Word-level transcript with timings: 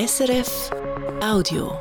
SRF 0.00 0.70
Audio. 1.20 1.72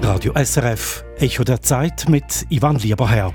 Radio 0.00 0.32
SRF, 0.42 1.04
Echo 1.18 1.44
der 1.44 1.60
Zeit 1.60 2.08
mit 2.08 2.46
Ivan 2.48 2.76
Lieberherr. 2.76 3.34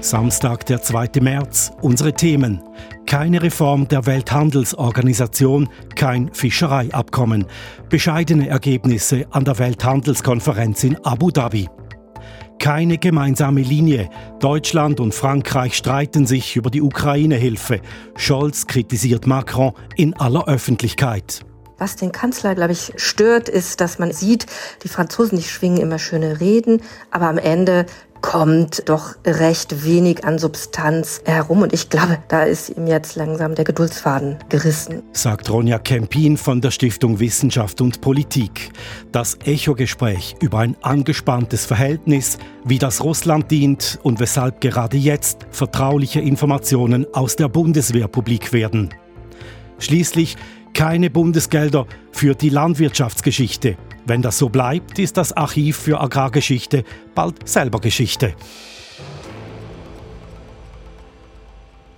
Samstag, 0.00 0.66
der 0.66 0.82
2. 0.82 1.20
März. 1.20 1.70
Unsere 1.82 2.12
Themen. 2.12 2.60
Keine 3.06 3.40
Reform 3.40 3.86
der 3.86 4.06
Welthandelsorganisation, 4.06 5.68
kein 5.94 6.34
Fischereiabkommen. 6.34 7.46
Bescheidene 7.88 8.48
Ergebnisse 8.48 9.28
an 9.30 9.44
der 9.44 9.60
Welthandelskonferenz 9.60 10.82
in 10.82 10.96
Abu 11.04 11.30
Dhabi. 11.30 11.68
Keine 12.60 12.98
gemeinsame 12.98 13.62
Linie. 13.62 14.10
Deutschland 14.38 15.00
und 15.00 15.14
Frankreich 15.14 15.74
streiten 15.74 16.26
sich 16.26 16.56
über 16.56 16.68
die 16.68 16.82
Ukraine-Hilfe. 16.82 17.80
Scholz 18.18 18.66
kritisiert 18.66 19.26
Macron 19.26 19.72
in 19.96 20.12
aller 20.12 20.46
Öffentlichkeit. 20.46 21.40
Was 21.78 21.96
den 21.96 22.12
Kanzler, 22.12 22.54
glaube 22.54 22.72
ich, 22.72 22.92
stört, 22.96 23.48
ist, 23.48 23.80
dass 23.80 23.98
man 23.98 24.12
sieht, 24.12 24.44
die 24.84 24.88
Franzosen, 24.88 25.38
die 25.38 25.44
schwingen 25.44 25.78
immer 25.78 25.98
schöne 25.98 26.38
Reden, 26.38 26.82
aber 27.10 27.28
am 27.28 27.38
Ende 27.38 27.86
kommt 28.20 28.88
doch 28.88 29.14
recht 29.26 29.84
wenig 29.84 30.24
an 30.24 30.38
Substanz 30.38 31.20
herum. 31.24 31.62
Und 31.62 31.72
ich 31.72 31.88
glaube, 31.90 32.18
da 32.28 32.42
ist 32.42 32.70
ihm 32.70 32.86
jetzt 32.86 33.16
langsam 33.16 33.54
der 33.54 33.64
Geduldsfaden 33.64 34.36
gerissen. 34.48 35.02
Sagt 35.12 35.50
Ronja 35.50 35.78
Kempin 35.78 36.36
von 36.36 36.60
der 36.60 36.70
Stiftung 36.70 37.20
Wissenschaft 37.20 37.80
und 37.80 38.00
Politik. 38.00 38.70
Das 39.12 39.38
Echo-Gespräch 39.44 40.36
über 40.40 40.58
ein 40.58 40.76
angespanntes 40.82 41.66
Verhältnis, 41.66 42.38
wie 42.64 42.78
das 42.78 43.02
Russland 43.02 43.50
dient 43.50 43.98
und 44.02 44.20
weshalb 44.20 44.60
gerade 44.60 44.96
jetzt 44.96 45.46
vertrauliche 45.50 46.20
Informationen 46.20 47.06
aus 47.12 47.36
der 47.36 47.48
Bundeswehr 47.48 48.08
publik 48.08 48.52
werden. 48.52 48.90
Schließlich 49.78 50.36
keine 50.74 51.10
Bundesgelder 51.10 51.86
für 52.12 52.34
die 52.34 52.50
Landwirtschaftsgeschichte. 52.50 53.76
Wenn 54.06 54.22
das 54.22 54.38
so 54.38 54.48
bleibt, 54.48 54.98
ist 54.98 55.16
das 55.16 55.32
Archiv 55.32 55.76
für 55.76 56.00
Agrargeschichte 56.00 56.84
bald 57.14 57.48
selber 57.48 57.80
Geschichte. 57.80 58.34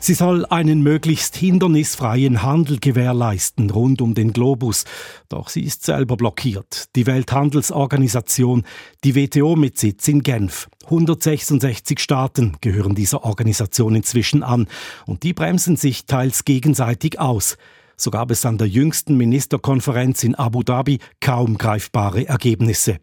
Sie 0.05 0.15
soll 0.15 0.45
einen 0.47 0.83
möglichst 0.83 1.37
hindernisfreien 1.37 2.43
Handel 2.43 2.81
gewährleisten 2.81 3.71
rund 3.71 4.03
um 4.03 4.15
den 4.15 4.33
Globus. 4.33 4.85
Doch 5.29 5.49
sie 5.49 5.63
ist 5.63 5.85
selber 5.85 6.17
blockiert. 6.17 6.87
Die 6.97 7.07
Welthandelsorganisation, 7.07 8.65
die 9.05 9.15
WTO 9.15 9.55
mit 9.55 9.79
Sitz 9.79 10.09
in 10.09 10.25
Genf. 10.25 10.69
166 10.87 12.01
Staaten 12.01 12.57
gehören 12.61 12.97
dieser 12.97 13.23
Organisation 13.23 13.95
inzwischen 13.95 14.43
an 14.43 14.67
und 15.07 15.23
die 15.23 15.35
bremsen 15.35 15.77
sich 15.77 16.05
teils 16.05 16.45
gegenseitig 16.45 17.21
aus. 17.21 17.57
So 17.97 18.11
gab 18.11 18.31
es 18.31 18.45
an 18.47 18.59
der 18.59 18.69
jüngsten 18.69 19.17
Ministerkonferenz 19.17 20.25
in 20.25 20.35
Abu 20.35 20.63
Dhabi 20.63 20.99
kaum 21.21 21.59
greifbare 21.59 22.27
Ergebnisse. 22.27 22.99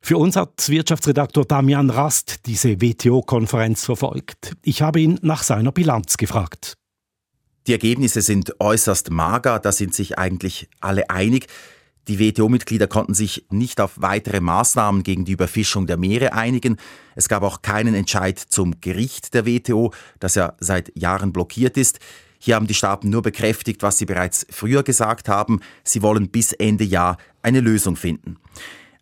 Für 0.00 0.18
uns 0.18 0.36
hat 0.36 0.68
Wirtschaftsredaktor 0.68 1.44
Damian 1.44 1.90
Rast 1.90 2.46
diese 2.46 2.80
WTO-Konferenz 2.80 3.84
verfolgt. 3.84 4.54
Ich 4.62 4.82
habe 4.82 5.00
ihn 5.00 5.18
nach 5.22 5.42
seiner 5.42 5.72
Bilanz 5.72 6.16
gefragt. 6.16 6.74
Die 7.66 7.72
Ergebnisse 7.72 8.22
sind 8.22 8.60
äußerst 8.60 9.10
mager, 9.10 9.60
da 9.60 9.70
sind 9.70 9.94
sich 9.94 10.18
eigentlich 10.18 10.68
alle 10.80 11.10
einig. 11.10 11.46
Die 12.08 12.18
WTO-Mitglieder 12.18 12.88
konnten 12.88 13.14
sich 13.14 13.46
nicht 13.50 13.80
auf 13.80 13.92
weitere 13.94 14.40
Maßnahmen 14.40 15.04
gegen 15.04 15.24
die 15.24 15.32
Überfischung 15.32 15.86
der 15.86 15.96
Meere 15.96 16.32
einigen. 16.32 16.78
Es 17.14 17.28
gab 17.28 17.44
auch 17.44 17.62
keinen 17.62 17.94
Entscheid 17.94 18.40
zum 18.40 18.80
Gericht 18.80 19.34
der 19.34 19.46
WTO, 19.46 19.92
das 20.18 20.34
ja 20.34 20.54
seit 20.58 20.90
Jahren 20.98 21.32
blockiert 21.32 21.76
ist. 21.76 22.00
Hier 22.44 22.56
haben 22.56 22.66
die 22.66 22.74
Staaten 22.74 23.08
nur 23.08 23.22
bekräftigt, 23.22 23.84
was 23.84 23.98
sie 23.98 24.04
bereits 24.04 24.44
früher 24.50 24.82
gesagt 24.82 25.28
haben. 25.28 25.60
Sie 25.84 26.02
wollen 26.02 26.28
bis 26.28 26.52
Ende 26.52 26.82
Jahr 26.82 27.16
eine 27.40 27.60
Lösung 27.60 27.94
finden. 27.94 28.36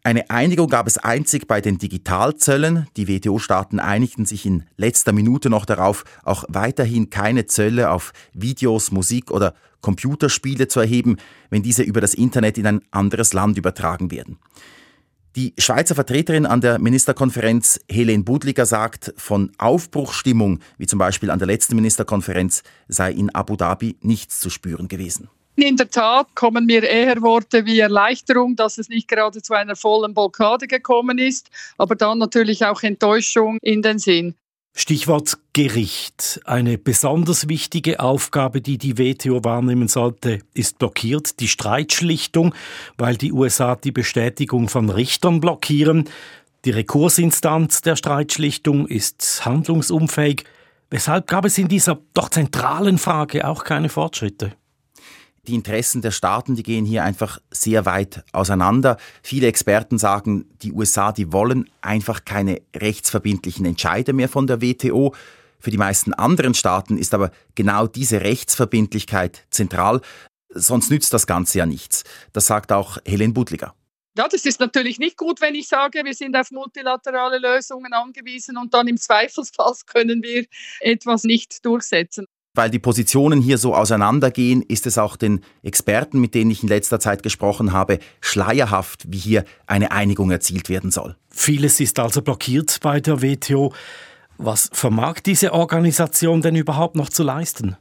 Eine 0.04 0.28
Einigung 0.28 0.69
gab 0.69 0.87
es 0.87 0.98
einzig 0.98 1.48
bei 1.48 1.62
den 1.62 1.78
Digitalzöllen. 1.78 2.87
Die 2.98 3.09
WTO-Staaten 3.09 3.81
einigten 3.81 4.26
sich 4.26 4.44
in 4.44 4.65
letzter 4.76 5.12
Minute 5.12 5.48
noch 5.48 5.65
darauf, 5.65 6.04
auch 6.22 6.44
weiterhin 6.48 7.09
keine 7.09 7.47
Zölle 7.47 7.91
auf 7.91 8.12
Videos, 8.34 8.91
Musik 8.91 9.31
oder 9.31 9.54
Computerspiele 9.81 10.69
zu 10.69 10.81
erheben, 10.81 11.16
wenn 11.48 11.62
diese 11.62 11.82
über 11.82 12.03
das 12.03 12.12
Internet 12.12 12.59
in 12.59 12.66
ein 12.66 12.82
anderes 12.91 13.32
Land 13.32 13.56
übertragen 13.56 14.10
werden. 14.10 14.36
Die 15.36 15.54
Schweizer 15.58 15.94
Vertreterin 15.94 16.44
an 16.44 16.60
der 16.60 16.80
Ministerkonferenz, 16.80 17.80
Helene 17.88 18.24
Budliger, 18.24 18.66
sagt, 18.66 19.14
von 19.16 19.52
Aufbruchstimmung, 19.58 20.58
wie 20.76 20.86
zum 20.86 20.98
Beispiel 20.98 21.30
an 21.30 21.38
der 21.38 21.46
letzten 21.46 21.76
Ministerkonferenz, 21.76 22.64
sei 22.88 23.12
in 23.12 23.32
Abu 23.32 23.54
Dhabi 23.54 23.96
nichts 24.00 24.41
zu 24.41 24.50
spüren 24.50 24.88
gewesen. 24.88 25.28
In 25.54 25.76
der 25.76 25.88
Tat 25.88 26.34
kommen 26.34 26.66
mir 26.66 26.82
eher 26.82 27.22
Worte 27.22 27.64
wie 27.64 27.78
Erleichterung, 27.78 28.56
dass 28.56 28.78
es 28.78 28.88
nicht 28.88 29.06
gerade 29.06 29.41
zu 29.41 29.54
einer 29.54 29.76
vollen 29.76 30.14
Blockade 30.14 30.66
gekommen 30.66 31.18
ist, 31.18 31.48
aber 31.78 31.94
dann 31.94 32.18
natürlich 32.18 32.64
auch 32.64 32.82
Enttäuschung 32.82 33.58
in 33.62 33.82
den 33.82 34.00
Sinn. 34.00 34.34
Stichwort 34.72 35.38
Gericht. 35.53 36.41
Eine 36.44 36.78
besonders 36.78 37.48
wichtige 37.48 38.00
Aufgabe, 38.00 38.60
die 38.60 38.78
die 38.78 38.98
WTO 38.98 39.44
wahrnehmen 39.44 39.88
sollte, 39.88 40.41
ist 40.54 40.78
blockiert. 40.78 41.41
Die 41.41 41.48
Streitschlichtung, 41.48 42.54
weil 42.97 43.16
die 43.16 43.32
USA 43.32 43.76
die 43.76 43.92
Bestätigung 43.92 44.69
von 44.69 44.88
Richtern 44.88 45.41
blockieren. 45.41 46.09
Die 46.64 46.70
Rekursinstanz 46.70 47.82
der 47.82 47.97
Streitschlichtung 47.97 48.86
ist 48.86 49.44
handlungsunfähig. 49.44 50.44
Weshalb 50.88 51.26
gab 51.26 51.44
es 51.44 51.59
in 51.59 51.69
dieser 51.69 51.98
doch 52.14 52.28
zentralen 52.28 52.98
Frage 52.98 53.47
auch 53.47 53.64
keine 53.64 53.88
Fortschritte? 53.88 54.53
Die 55.50 55.56
Interessen 55.56 56.00
der 56.00 56.12
Staaten, 56.12 56.55
die 56.55 56.62
gehen 56.62 56.84
hier 56.84 57.03
einfach 57.03 57.41
sehr 57.50 57.84
weit 57.84 58.22
auseinander. 58.31 58.99
Viele 59.21 59.49
Experten 59.49 59.99
sagen, 59.99 60.49
die 60.62 60.71
USA, 60.71 61.11
die 61.11 61.33
wollen 61.33 61.69
einfach 61.81 62.25
keine 62.25 62.62
rechtsverbindlichen 62.77 63.66
Entscheide 63.66 64.12
mehr 64.12 64.28
von 64.28 64.47
der 64.47 64.62
WTO. 64.62 65.12
Für 65.59 65.72
die 65.72 65.77
meisten 65.77 66.15
anderen 66.15 66.55
Staaten 66.55 66.97
ist 66.97 67.15
aber 67.15 67.33
genau 67.56 67.89
diese 67.89 68.21
Rechtsverbindlichkeit 68.21 69.44
zentral. 69.50 70.03
Sonst 70.50 70.89
nützt 70.89 71.12
das 71.12 71.27
Ganze 71.27 71.59
ja 71.59 71.66
nichts. 71.66 72.05
Das 72.33 72.47
sagt 72.47 72.71
auch 72.71 72.99
Helen 73.05 73.34
Budliger. 73.34 73.75
Ja, 74.16 74.28
das 74.28 74.44
ist 74.44 74.60
natürlich 74.60 75.00
nicht 75.00 75.16
gut, 75.16 75.41
wenn 75.41 75.56
ich 75.56 75.66
sage, 75.66 76.05
wir 76.05 76.15
sind 76.15 76.37
auf 76.37 76.53
multilaterale 76.53 77.39
Lösungen 77.39 77.93
angewiesen 77.93 78.56
und 78.56 78.72
dann 78.72 78.87
im 78.87 78.99
Zweifelsfall 78.99 79.75
können 79.87 80.22
wir 80.22 80.47
etwas 80.78 81.25
nicht 81.25 81.65
durchsetzen. 81.66 82.27
Weil 82.60 82.69
die 82.69 82.78
Positionen 82.78 83.41
hier 83.41 83.56
so 83.56 83.75
auseinandergehen, 83.75 84.60
ist 84.60 84.87
es 84.87 84.98
auch 84.98 85.16
den 85.16 85.41
Experten, 85.62 86.21
mit 86.21 86.34
denen 86.34 86.50
ich 86.50 86.62
in 86.62 86.69
letzter 86.69 87.00
Zeit 87.00 87.22
gesprochen 87.22 87.72
habe, 87.72 88.00
schleierhaft, 88.21 89.04
wie 89.09 89.16
hier 89.16 89.47
eine 89.66 89.93
Einigung 89.93 90.31
erzielt 90.31 90.69
werden 90.69 90.91
soll. 90.91 91.16
Vieles 91.31 91.81
ist 91.81 91.98
also 91.98 92.21
blockiert 92.21 92.76
bei 92.82 93.00
der 93.00 93.22
WTO. 93.22 93.72
Was 94.37 94.69
vermag 94.75 95.21
diese 95.25 95.54
Organisation 95.54 96.43
denn 96.43 96.54
überhaupt 96.54 96.97
noch 96.97 97.09
zu 97.09 97.22
leisten? 97.22 97.78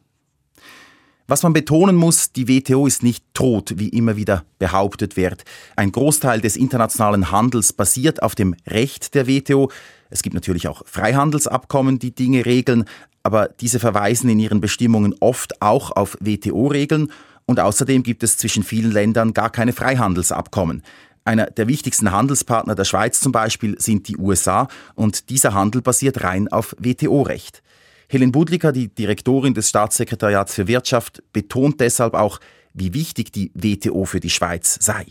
Was 1.27 1.43
man 1.43 1.51
betonen 1.51 1.97
muss, 1.97 2.31
die 2.31 2.47
WTO 2.47 2.87
ist 2.87 3.03
nicht 3.03 3.25
tot, 3.33 3.73
wie 3.75 3.89
immer 3.89 4.15
wieder 4.15 4.45
behauptet 4.59 5.17
wird. 5.17 5.43
Ein 5.75 5.91
Großteil 5.91 6.39
des 6.39 6.55
internationalen 6.55 7.31
Handels 7.31 7.73
basiert 7.73 8.23
auf 8.23 8.33
dem 8.33 8.55
Recht 8.65 9.13
der 9.13 9.27
WTO. 9.27 9.69
Es 10.09 10.23
gibt 10.23 10.33
natürlich 10.33 10.67
auch 10.67 10.81
Freihandelsabkommen, 10.87 11.99
die 11.99 12.15
Dinge 12.15 12.45
regeln, 12.45 12.85
aber 13.23 13.47
diese 13.47 13.79
verweisen 13.79 14.29
in 14.29 14.39
ihren 14.39 14.61
Bestimmungen 14.61 15.15
oft 15.19 15.61
auch 15.61 15.91
auf 15.91 16.17
WTO-Regeln 16.19 17.11
und 17.45 17.59
außerdem 17.59 18.03
gibt 18.03 18.23
es 18.23 18.37
zwischen 18.37 18.63
vielen 18.63 18.91
Ländern 18.91 19.33
gar 19.33 19.49
keine 19.49 19.73
Freihandelsabkommen. 19.73 20.83
Einer 21.25 21.47
der 21.47 21.67
wichtigsten 21.67 22.11
Handelspartner 22.11 22.75
der 22.75 22.85
Schweiz 22.85 23.19
zum 23.19 23.31
Beispiel 23.31 23.79
sind 23.79 24.07
die 24.07 24.17
USA 24.17 24.67
und 24.95 25.29
dieser 25.29 25.53
Handel 25.53 25.81
basiert 25.81 26.23
rein 26.23 26.47
auf 26.47 26.75
WTO-Recht. 26.79 27.61
Helen 28.07 28.31
Budliker, 28.31 28.71
die 28.71 28.87
Direktorin 28.87 29.53
des 29.53 29.69
Staatssekretariats 29.69 30.55
für 30.55 30.67
Wirtschaft, 30.67 31.21
betont 31.31 31.79
deshalb 31.79 32.15
auch, 32.15 32.39
wie 32.73 32.93
wichtig 32.93 33.31
die 33.31 33.51
WTO 33.53 34.05
für 34.05 34.19
die 34.19 34.29
Schweiz 34.29 34.77
sei. 34.81 35.05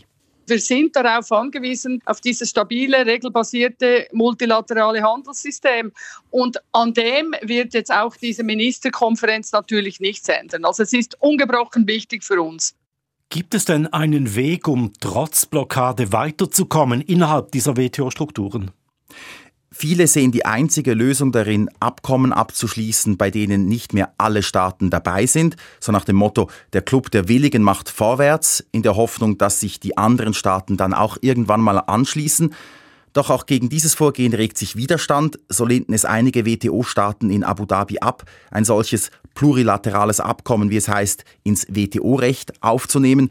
Wir 0.49 0.59
sind 0.59 0.95
darauf 0.95 1.31
angewiesen, 1.31 2.01
auf 2.05 2.21
dieses 2.21 2.49
stabile, 2.49 3.05
regelbasierte, 3.05 4.07
multilaterale 4.11 5.01
Handelssystem. 5.01 5.91
Und 6.31 6.57
an 6.71 6.93
dem 6.93 7.35
wird 7.41 7.73
jetzt 7.73 7.91
auch 7.93 8.15
diese 8.15 8.43
Ministerkonferenz 8.43 9.51
natürlich 9.51 9.99
nichts 9.99 10.27
ändern. 10.27 10.65
Also 10.65 10.83
es 10.83 10.93
ist 10.93 11.15
ungebrochen 11.21 11.87
wichtig 11.87 12.23
für 12.23 12.41
uns. 12.41 12.75
Gibt 13.29 13.53
es 13.53 13.65
denn 13.65 13.85
einen 13.87 14.33
Weg, 14.35 14.67
um 14.67 14.91
trotz 14.99 15.45
Blockade 15.45 16.11
weiterzukommen 16.11 17.01
innerhalb 17.01 17.51
dieser 17.51 17.77
WTO-Strukturen? 17.77 18.71
Viele 19.71 20.07
sehen 20.07 20.31
die 20.31 20.45
einzige 20.45 20.95
Lösung 20.95 21.31
darin, 21.31 21.69
Abkommen 21.79 22.33
abzuschließen, 22.33 23.17
bei 23.17 23.29
denen 23.29 23.67
nicht 23.67 23.93
mehr 23.93 24.11
alle 24.17 24.41
Staaten 24.41 24.89
dabei 24.89 25.27
sind, 25.27 25.57
so 25.79 25.91
nach 25.91 26.05
dem 26.05 26.15
Motto, 26.15 26.49
der 26.73 26.81
Club 26.81 27.11
der 27.11 27.27
Willigen 27.27 27.61
macht 27.61 27.87
vorwärts, 27.87 28.65
in 28.71 28.81
der 28.81 28.95
Hoffnung, 28.95 29.37
dass 29.37 29.59
sich 29.59 29.79
die 29.79 29.95
anderen 29.95 30.33
Staaten 30.33 30.75
dann 30.75 30.95
auch 30.95 31.17
irgendwann 31.21 31.61
mal 31.61 31.77
anschließen. 31.77 32.53
Doch 33.13 33.29
auch 33.29 33.45
gegen 33.45 33.69
dieses 33.69 33.93
Vorgehen 33.93 34.33
regt 34.33 34.57
sich 34.57 34.75
Widerstand. 34.75 35.39
So 35.49 35.65
lehnten 35.65 35.93
es 35.93 36.05
einige 36.05 36.45
WTO-Staaten 36.45 37.29
in 37.29 37.43
Abu 37.43 37.65
Dhabi 37.65 37.99
ab, 37.99 38.23
ein 38.51 38.65
solches 38.65 39.11
plurilaterales 39.35 40.19
Abkommen, 40.19 40.71
wie 40.71 40.77
es 40.77 40.87
heißt, 40.87 41.25
ins 41.43 41.67
WTO-Recht 41.69 42.63
aufzunehmen. 42.63 43.29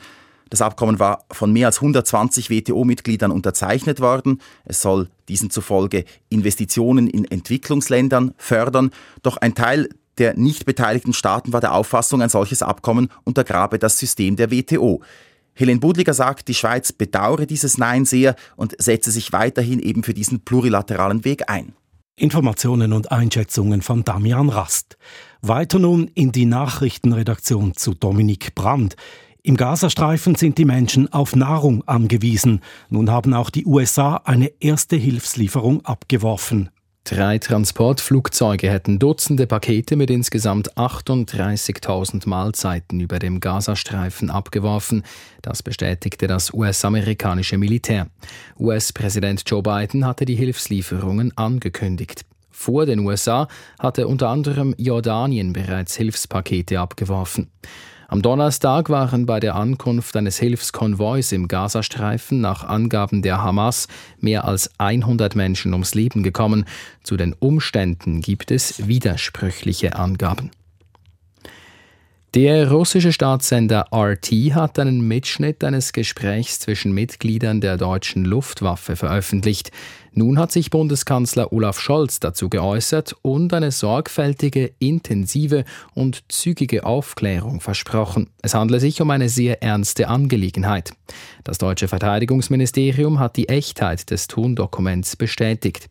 Das 0.50 0.62
Abkommen 0.62 0.98
war 0.98 1.24
von 1.30 1.52
mehr 1.52 1.66
als 1.66 1.78
120 1.78 2.50
WTO-Mitgliedern 2.50 3.30
unterzeichnet 3.30 4.00
worden. 4.00 4.40
Es 4.64 4.82
soll 4.82 5.08
diesen 5.28 5.50
zufolge 5.50 6.04
Investitionen 6.28 7.06
in 7.06 7.24
Entwicklungsländern 7.24 8.34
fördern. 8.38 8.90
Doch 9.22 9.36
ein 9.36 9.54
Teil 9.54 9.88
der 10.18 10.36
nicht 10.36 10.66
beteiligten 10.66 11.12
Staaten 11.12 11.52
war 11.52 11.60
der 11.60 11.74
Auffassung, 11.74 12.22
ein 12.22 12.28
solches 12.28 12.62
Abkommen 12.62 13.08
untergrabe 13.24 13.78
das 13.78 13.98
System 13.98 14.36
der 14.36 14.50
WTO. 14.50 15.00
Helen 15.54 15.80
Budliger 15.80 16.14
sagt, 16.14 16.48
die 16.48 16.54
Schweiz 16.54 16.92
bedauere 16.92 17.46
dieses 17.46 17.78
Nein 17.78 18.04
sehr 18.04 18.36
und 18.56 18.74
setze 18.78 19.10
sich 19.10 19.32
weiterhin 19.32 19.80
eben 19.80 20.04
für 20.04 20.14
diesen 20.14 20.40
plurilateralen 20.40 21.24
Weg 21.24 21.48
ein. 21.50 21.74
Informationen 22.14 22.92
und 22.92 23.12
Einschätzungen 23.12 23.82
von 23.82 24.04
Damian 24.04 24.48
Rast. 24.48 24.98
Weiter 25.40 25.78
nun 25.78 26.10
in 26.14 26.32
die 26.32 26.46
Nachrichtenredaktion 26.46 27.74
zu 27.74 27.94
Dominik 27.94 28.54
Brandt. 28.54 28.96
Im 29.48 29.56
Gazastreifen 29.56 30.34
sind 30.34 30.58
die 30.58 30.66
Menschen 30.66 31.10
auf 31.10 31.34
Nahrung 31.34 31.82
angewiesen. 31.88 32.60
Nun 32.90 33.10
haben 33.10 33.32
auch 33.32 33.48
die 33.48 33.64
USA 33.64 34.20
eine 34.26 34.52
erste 34.60 34.94
Hilfslieferung 34.96 35.86
abgeworfen. 35.86 36.68
Drei 37.04 37.38
Transportflugzeuge 37.38 38.70
hätten 38.70 38.98
Dutzende 38.98 39.46
Pakete 39.46 39.96
mit 39.96 40.10
insgesamt 40.10 40.76
38.000 40.76 42.28
Mahlzeiten 42.28 43.00
über 43.00 43.18
dem 43.18 43.40
Gazastreifen 43.40 44.28
abgeworfen. 44.28 45.02
Das 45.40 45.62
bestätigte 45.62 46.26
das 46.26 46.52
US-amerikanische 46.52 47.56
Militär. 47.56 48.08
US-Präsident 48.58 49.44
Joe 49.46 49.62
Biden 49.62 50.04
hatte 50.04 50.26
die 50.26 50.36
Hilfslieferungen 50.36 51.34
angekündigt. 51.38 52.26
Vor 52.50 52.84
den 52.84 52.98
USA 52.98 53.48
hatte 53.78 54.08
unter 54.08 54.28
anderem 54.28 54.74
Jordanien 54.76 55.54
bereits 55.54 55.96
Hilfspakete 55.96 56.78
abgeworfen. 56.78 57.50
Am 58.10 58.22
Donnerstag 58.22 58.88
waren 58.88 59.26
bei 59.26 59.38
der 59.38 59.54
Ankunft 59.54 60.16
eines 60.16 60.38
Hilfskonvois 60.38 61.30
im 61.32 61.46
Gazastreifen 61.46 62.40
nach 62.40 62.64
Angaben 62.64 63.20
der 63.20 63.42
Hamas 63.42 63.86
mehr 64.18 64.46
als 64.46 64.70
100 64.78 65.36
Menschen 65.36 65.74
ums 65.74 65.94
Leben 65.94 66.22
gekommen. 66.22 66.64
Zu 67.02 67.18
den 67.18 67.34
Umständen 67.34 68.22
gibt 68.22 68.50
es 68.50 68.88
widersprüchliche 68.88 69.96
Angaben. 69.96 70.50
Der 72.34 72.70
russische 72.70 73.10
Staatssender 73.10 73.86
RT 73.90 74.30
hat 74.54 74.78
einen 74.78 75.00
Mitschnitt 75.00 75.64
eines 75.64 75.94
Gesprächs 75.94 76.60
zwischen 76.60 76.92
Mitgliedern 76.92 77.62
der 77.62 77.78
deutschen 77.78 78.26
Luftwaffe 78.26 78.96
veröffentlicht. 78.96 79.70
Nun 80.12 80.38
hat 80.38 80.52
sich 80.52 80.68
Bundeskanzler 80.68 81.54
Olaf 81.54 81.80
Scholz 81.80 82.20
dazu 82.20 82.50
geäußert 82.50 83.16
und 83.22 83.54
eine 83.54 83.70
sorgfältige, 83.70 84.72
intensive 84.78 85.64
und 85.94 86.22
zügige 86.28 86.84
Aufklärung 86.84 87.62
versprochen. 87.62 88.28
Es 88.42 88.52
handle 88.52 88.78
sich 88.78 89.00
um 89.00 89.10
eine 89.10 89.30
sehr 89.30 89.62
ernste 89.62 90.08
Angelegenheit. 90.08 90.92
Das 91.44 91.56
deutsche 91.56 91.88
Verteidigungsministerium 91.88 93.20
hat 93.20 93.38
die 93.38 93.48
Echtheit 93.48 94.10
des 94.10 94.28
Tondokuments 94.28 95.16
bestätigt. 95.16 95.88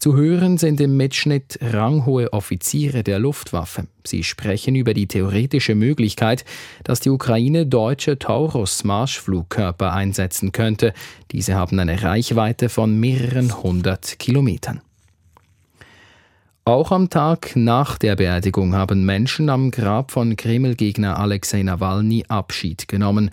Zu 0.00 0.16
hören 0.16 0.56
sind 0.56 0.80
im 0.80 0.96
Mitschnitt 0.96 1.58
ranghohe 1.60 2.32
Offiziere 2.32 3.02
der 3.02 3.18
Luftwaffe. 3.18 3.86
Sie 4.02 4.24
sprechen 4.24 4.74
über 4.74 4.94
die 4.94 5.06
theoretische 5.06 5.74
Möglichkeit, 5.74 6.46
dass 6.84 7.00
die 7.00 7.10
Ukraine 7.10 7.66
deutsche 7.66 8.18
Taurus-Marschflugkörper 8.18 9.92
einsetzen 9.92 10.52
könnte. 10.52 10.94
Diese 11.32 11.54
haben 11.54 11.78
eine 11.78 12.02
Reichweite 12.02 12.70
von 12.70 12.98
mehreren 12.98 13.62
hundert 13.62 14.18
Kilometern. 14.18 14.80
Auch 16.64 16.92
am 16.92 17.10
Tag 17.10 17.56
nach 17.56 17.98
der 17.98 18.16
Beerdigung 18.16 18.74
haben 18.74 19.04
Menschen 19.04 19.50
am 19.50 19.70
Grab 19.70 20.12
von 20.12 20.34
Kreml-Gegner 20.34 21.18
Alexei 21.18 21.62
Nawalny 21.62 22.24
Abschied 22.26 22.88
genommen. 22.88 23.30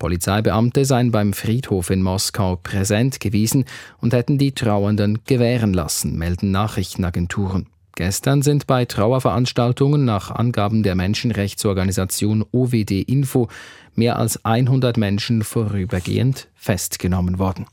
Polizeibeamte 0.00 0.84
seien 0.84 1.12
beim 1.12 1.32
Friedhof 1.32 1.90
in 1.90 2.02
Moskau 2.02 2.56
präsent 2.56 3.20
gewesen 3.20 3.66
und 4.00 4.12
hätten 4.12 4.38
die 4.38 4.52
Trauernden 4.52 5.20
gewähren 5.26 5.72
lassen, 5.72 6.18
melden 6.18 6.50
Nachrichtenagenturen. 6.50 7.66
Gestern 7.94 8.40
sind 8.40 8.66
bei 8.66 8.86
Trauerveranstaltungen 8.86 10.04
nach 10.04 10.30
Angaben 10.30 10.82
der 10.82 10.94
Menschenrechtsorganisation 10.94 12.44
OWD 12.50 13.02
Info 13.02 13.48
mehr 13.94 14.18
als 14.18 14.42
100 14.44 14.96
Menschen 14.96 15.42
vorübergehend 15.44 16.48
festgenommen 16.54 17.38
worden. 17.38 17.66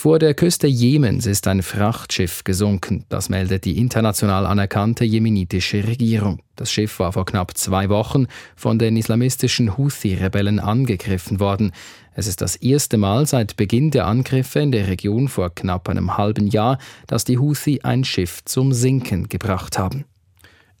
Vor 0.00 0.20
der 0.20 0.34
Küste 0.34 0.68
Jemens 0.68 1.26
ist 1.26 1.48
ein 1.48 1.60
Frachtschiff 1.60 2.44
gesunken. 2.44 3.04
Das 3.08 3.28
meldet 3.28 3.64
die 3.64 3.78
international 3.78 4.46
anerkannte 4.46 5.04
jemenitische 5.04 5.88
Regierung. 5.88 6.38
Das 6.54 6.70
Schiff 6.70 7.00
war 7.00 7.12
vor 7.12 7.26
knapp 7.26 7.56
zwei 7.56 7.88
Wochen 7.88 8.28
von 8.54 8.78
den 8.78 8.96
islamistischen 8.96 9.76
Houthi-Rebellen 9.76 10.60
angegriffen 10.60 11.40
worden. 11.40 11.72
Es 12.14 12.28
ist 12.28 12.42
das 12.42 12.54
erste 12.54 12.96
Mal 12.96 13.26
seit 13.26 13.56
Beginn 13.56 13.90
der 13.90 14.06
Angriffe 14.06 14.60
in 14.60 14.70
der 14.70 14.86
Region 14.86 15.26
vor 15.26 15.52
knapp 15.52 15.88
einem 15.88 16.16
halben 16.16 16.46
Jahr, 16.46 16.78
dass 17.08 17.24
die 17.24 17.38
Houthi 17.38 17.80
ein 17.82 18.04
Schiff 18.04 18.44
zum 18.44 18.72
Sinken 18.72 19.28
gebracht 19.28 19.80
haben. 19.80 20.04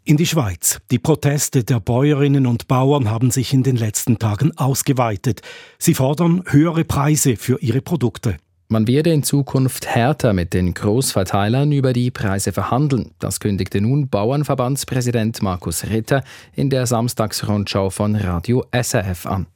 In 0.04 0.16
die 0.16 0.26
Schweiz. 0.26 0.78
Die 0.92 1.00
Proteste 1.00 1.64
der 1.64 1.80
Bäuerinnen 1.80 2.46
und 2.46 2.68
Bauern 2.68 3.10
haben 3.10 3.32
sich 3.32 3.52
in 3.52 3.64
den 3.64 3.74
letzten 3.74 4.20
Tagen 4.20 4.56
ausgeweitet. 4.56 5.42
Sie 5.76 5.94
fordern 5.94 6.44
höhere 6.46 6.84
Preise 6.84 7.34
für 7.34 7.58
ihre 7.60 7.80
Produkte. 7.80 8.36
Man 8.70 8.86
werde 8.86 9.10
in 9.14 9.22
Zukunft 9.22 9.86
härter 9.86 10.34
mit 10.34 10.52
den 10.52 10.74
Großverteilern 10.74 11.72
über 11.72 11.94
die 11.94 12.10
Preise 12.10 12.52
verhandeln. 12.52 13.12
Das 13.18 13.40
kündigte 13.40 13.80
nun 13.80 14.10
Bauernverbandspräsident 14.10 15.40
Markus 15.40 15.84
Ritter 15.84 16.22
in 16.54 16.68
der 16.68 16.84
Samstagsrundschau 16.84 17.88
von 17.88 18.14
Radio 18.14 18.66
SRF 18.70 19.24
an. 19.24 19.46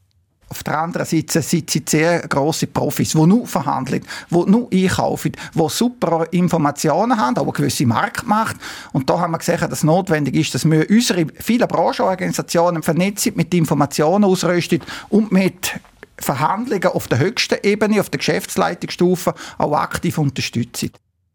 Auf 0.48 0.62
der 0.62 0.78
anderen 0.78 1.06
Seite 1.06 1.42
sind 1.42 1.68
sie 1.68 1.82
sehr 1.86 2.20
grosse 2.26 2.66
Profis, 2.66 3.10
die 3.10 3.26
nur 3.26 3.46
verhandeln, 3.46 4.02
die 4.30 4.50
nur 4.50 4.70
einkaufen, 4.72 5.32
die 5.54 5.68
super 5.68 6.26
Informationen 6.30 7.18
haben, 7.18 7.36
aber 7.36 7.52
gewisse 7.52 7.84
Marktmacht. 7.84 8.56
Und 8.94 9.10
da 9.10 9.20
haben 9.20 9.32
wir 9.32 9.38
gesehen, 9.38 9.60
dass 9.60 9.72
es 9.72 9.82
notwendig 9.82 10.36
ist, 10.36 10.54
dass 10.54 10.64
wir 10.64 10.88
unsere 10.88 11.26
vielen 11.38 11.68
Branchenorganisationen 11.68 12.82
vernetzt 12.82 13.36
mit 13.36 13.52
Informationen 13.52 14.24
ausrüsten 14.24 14.80
und 15.10 15.32
mit 15.32 15.74
Verhandlungen 16.22 16.86
auf 16.86 17.08
der 17.08 17.18
höchsten 17.18 17.58
Ebene, 17.62 18.00
auf 18.00 18.10
der 18.10 18.18
Geschäftsleitungsstufe, 18.18 19.34
auch 19.58 19.72
aktiv 19.72 20.18
unterstützen. 20.18 20.90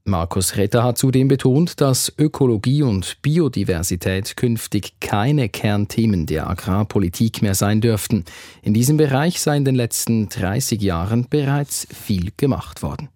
Markus 0.08 0.56
Retter 0.56 0.86
hat 0.86 0.98
zudem 0.98 1.28
betont, 1.28 1.82
dass 1.82 2.14
Ökologie 2.18 2.82
und 2.82 3.22
Biodiversität 3.22 4.38
künftig 4.38 4.94
keine 5.02 5.50
Kernthemen 5.50 6.26
der 6.26 6.50
Agrarpolitik 6.50 7.42
mehr 7.42 7.56
sein 7.56 7.82
dürften. 7.82 8.24
In 8.62 8.74
diesem 8.74 8.96
Bereich 8.96 9.42
sei 9.42 9.58
in 9.58 9.66
den 9.66 9.76
letzten 9.76 10.30
30 10.30 10.82
Jahren 10.82 11.28
bereits 11.30 11.88
viel 11.94 12.32
gemacht 12.38 12.84
worden. 12.84 13.10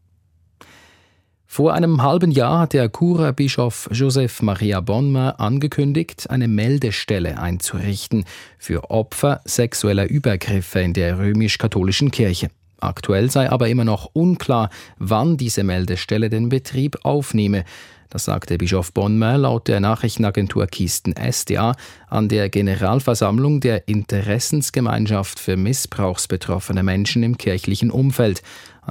Vor 1.53 1.73
einem 1.73 2.01
halben 2.01 2.31
Jahr 2.31 2.59
hat 2.59 2.71
der 2.71 2.89
Churer 2.89 3.33
Bischof 3.33 3.89
Joseph 3.91 4.41
Maria 4.41 4.79
Bonmer 4.79 5.37
angekündigt, 5.37 6.29
eine 6.29 6.47
Meldestelle 6.47 7.37
einzurichten 7.37 8.23
für 8.57 8.89
Opfer 8.89 9.41
sexueller 9.43 10.07
Übergriffe 10.07 10.79
in 10.79 10.93
der 10.93 11.19
römisch-katholischen 11.19 12.09
Kirche. 12.09 12.51
Aktuell 12.79 13.29
sei 13.29 13.51
aber 13.51 13.67
immer 13.67 13.83
noch 13.83 14.11
unklar, 14.13 14.69
wann 14.97 15.35
diese 15.35 15.65
Meldestelle 15.65 16.29
den 16.29 16.47
Betrieb 16.47 16.99
aufnehme. 17.03 17.65
Das 18.09 18.23
sagte 18.23 18.57
Bischof 18.57 18.93
Bonmer 18.93 19.37
laut 19.37 19.67
der 19.67 19.81
Nachrichtenagentur 19.81 20.67
Kisten 20.67 21.13
SDA 21.31 21.75
an 22.07 22.29
der 22.29 22.47
Generalversammlung 22.47 23.59
der 23.59 23.89
Interessensgemeinschaft 23.89 25.37
für 25.37 25.57
missbrauchsbetroffene 25.57 26.83
Menschen 26.83 27.23
im 27.23 27.37
kirchlichen 27.37 27.91
Umfeld. 27.91 28.41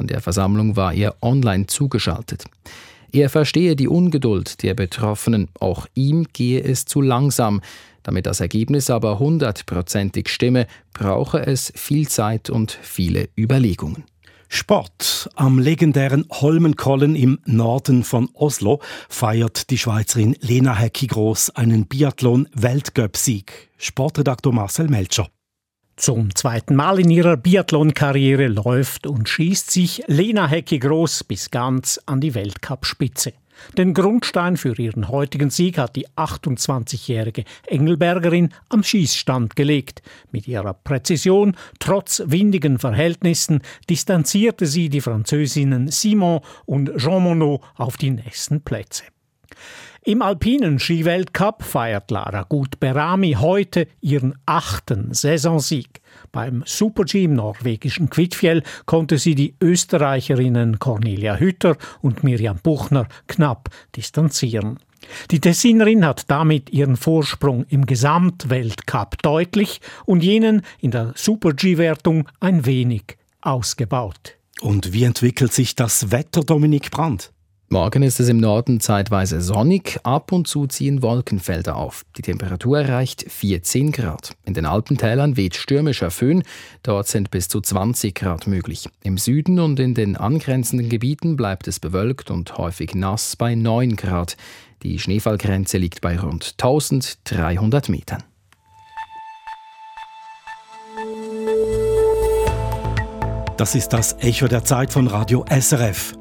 An 0.00 0.06
der 0.06 0.22
Versammlung 0.22 0.76
war 0.76 0.94
er 0.94 1.14
online 1.20 1.66
zugeschaltet. 1.66 2.46
Er 3.12 3.28
verstehe 3.28 3.76
die 3.76 3.86
Ungeduld 3.86 4.62
der 4.62 4.72
Betroffenen, 4.72 5.48
auch 5.60 5.86
ihm 5.94 6.26
gehe 6.32 6.62
es 6.62 6.86
zu 6.86 7.02
langsam. 7.02 7.60
Damit 8.02 8.24
das 8.24 8.40
Ergebnis 8.40 8.88
aber 8.88 9.18
hundertprozentig 9.18 10.30
stimme, 10.30 10.66
brauche 10.94 11.44
es 11.46 11.70
viel 11.76 12.08
Zeit 12.08 12.48
und 12.48 12.78
viele 12.80 13.28
Überlegungen. 13.36 14.04
Sport. 14.48 15.28
Am 15.34 15.58
legendären 15.58 16.24
Holmenkollen 16.30 17.14
im 17.14 17.38
Norden 17.44 18.02
von 18.02 18.30
Oslo 18.32 18.80
feiert 19.10 19.68
die 19.68 19.76
Schweizerin 19.76 20.34
Lena 20.40 20.74
Hecki 20.74 21.08
Groß 21.08 21.50
einen 21.50 21.84
Biathlon-Weltcup-Sieg. 21.86 23.68
Sportredaktor 23.76 24.54
Marcel 24.54 24.88
Melcher. 24.88 25.28
Zum 26.00 26.34
zweiten 26.34 26.76
Mal 26.76 26.98
in 26.98 27.10
ihrer 27.10 27.36
Biathlon-Karriere 27.36 28.46
läuft 28.46 29.06
und 29.06 29.28
schießt 29.28 29.70
sich 29.70 30.02
Lena 30.06 30.48
Hecki 30.48 30.78
Groß 30.78 31.24
bis 31.24 31.50
ganz 31.50 32.00
an 32.06 32.22
die 32.22 32.34
Weltcup-Spitze. 32.34 33.34
Den 33.76 33.92
Grundstein 33.92 34.56
für 34.56 34.74
ihren 34.78 35.08
heutigen 35.08 35.50
Sieg 35.50 35.76
hat 35.76 35.96
die 35.96 36.08
28-jährige 36.08 37.44
Engelbergerin 37.66 38.48
am 38.70 38.82
Schießstand 38.82 39.56
gelegt. 39.56 40.00
Mit 40.32 40.48
ihrer 40.48 40.72
Präzision, 40.72 41.54
trotz 41.80 42.22
windigen 42.24 42.78
Verhältnissen, 42.78 43.60
distanzierte 43.90 44.64
sie 44.64 44.88
die 44.88 45.02
Französinnen 45.02 45.88
Simon 45.88 46.40
und 46.64 46.96
Jean 46.96 47.24
Monod 47.24 47.60
auf 47.76 47.98
die 47.98 48.12
nächsten 48.12 48.62
Plätze. 48.62 49.04
Im 50.02 50.22
alpinen 50.22 50.78
Skiweltcup 50.78 51.62
feiert 51.62 52.10
Lara 52.10 52.44
Gut-Berami 52.44 53.36
heute 53.38 53.86
ihren 54.00 54.34
achten 54.46 55.12
Saisonsieg. 55.12 56.00
Beim 56.32 56.62
Super-G 56.64 57.24
im 57.24 57.34
norwegischen 57.34 58.08
Kvitfjell 58.08 58.62
konnte 58.86 59.18
sie 59.18 59.34
die 59.34 59.56
Österreicherinnen 59.60 60.78
Cornelia 60.78 61.36
Hütter 61.36 61.76
und 62.00 62.24
Miriam 62.24 62.58
Buchner 62.62 63.08
knapp 63.26 63.68
distanzieren. 63.94 64.78
Die 65.30 65.40
Tessinerin 65.40 66.06
hat 66.06 66.30
damit 66.30 66.70
ihren 66.70 66.96
Vorsprung 66.96 67.66
im 67.68 67.84
Gesamtweltcup 67.84 69.22
deutlich 69.22 69.82
und 70.06 70.24
jenen 70.24 70.62
in 70.80 70.92
der 70.92 71.12
Super-G-Wertung 71.14 72.26
ein 72.40 72.64
wenig 72.64 73.18
ausgebaut. 73.42 74.36
Und 74.62 74.94
wie 74.94 75.04
entwickelt 75.04 75.52
sich 75.52 75.76
das 75.76 76.10
Wetter, 76.10 76.42
Dominik 76.42 76.90
Brandt? 76.90 77.32
Morgen 77.72 78.02
ist 78.02 78.18
es 78.18 78.28
im 78.28 78.38
Norden 78.38 78.80
zeitweise 78.80 79.40
sonnig, 79.40 80.00
ab 80.02 80.32
und 80.32 80.48
zu 80.48 80.66
ziehen 80.66 81.02
Wolkenfelder 81.02 81.76
auf. 81.76 82.04
Die 82.16 82.22
Temperatur 82.22 82.80
erreicht 82.80 83.24
14 83.28 83.92
Grad. 83.92 84.32
In 84.44 84.54
den 84.54 84.66
Alpentälern 84.66 85.36
weht 85.36 85.54
stürmischer 85.54 86.10
Föhn, 86.10 86.42
dort 86.82 87.06
sind 87.06 87.30
bis 87.30 87.46
zu 87.46 87.60
20 87.60 88.12
Grad 88.12 88.48
möglich. 88.48 88.88
Im 89.04 89.18
Süden 89.18 89.60
und 89.60 89.78
in 89.78 89.94
den 89.94 90.16
angrenzenden 90.16 90.88
Gebieten 90.88 91.36
bleibt 91.36 91.68
es 91.68 91.78
bewölkt 91.78 92.32
und 92.32 92.58
häufig 92.58 92.96
nass 92.96 93.36
bei 93.36 93.54
9 93.54 93.94
Grad. 93.94 94.36
Die 94.82 94.98
Schneefallgrenze 94.98 95.78
liegt 95.78 96.00
bei 96.00 96.18
rund 96.18 96.56
1300 96.60 97.88
Metern. 97.88 98.24
Das 103.56 103.76
ist 103.76 103.90
das 103.90 104.16
Echo 104.18 104.48
der 104.48 104.64
Zeit 104.64 104.92
von 104.92 105.06
Radio 105.06 105.44
SRF. 105.48 106.19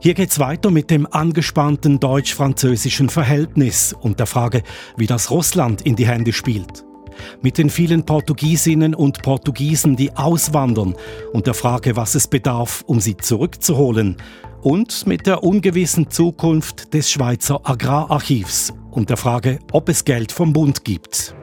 Hier 0.00 0.14
geht's 0.14 0.38
weiter 0.38 0.70
mit 0.70 0.90
dem 0.90 1.06
angespannten 1.10 2.00
deutsch-französischen 2.00 3.08
Verhältnis 3.08 3.94
und 4.00 4.18
der 4.18 4.26
Frage, 4.26 4.62
wie 4.96 5.06
das 5.06 5.30
Russland 5.30 5.82
in 5.82 5.96
die 5.96 6.06
Hände 6.06 6.32
spielt. 6.32 6.84
Mit 7.40 7.58
den 7.58 7.70
vielen 7.70 8.04
Portugiesinnen 8.04 8.94
und 8.94 9.22
Portugiesen, 9.22 9.96
die 9.96 10.16
auswandern 10.16 10.94
und 11.32 11.46
der 11.46 11.54
Frage, 11.54 11.96
was 11.96 12.14
es 12.14 12.26
bedarf, 12.26 12.82
um 12.86 13.00
sie 13.00 13.16
zurückzuholen. 13.16 14.16
Und 14.62 15.06
mit 15.06 15.26
der 15.26 15.42
ungewissen 15.42 16.10
Zukunft 16.10 16.94
des 16.94 17.10
Schweizer 17.10 17.60
Agrararchivs 17.62 18.72
und 18.90 19.10
der 19.10 19.16
Frage, 19.16 19.58
ob 19.72 19.88
es 19.88 20.04
Geld 20.04 20.32
vom 20.32 20.52
Bund 20.52 20.84
gibt. 20.84 21.34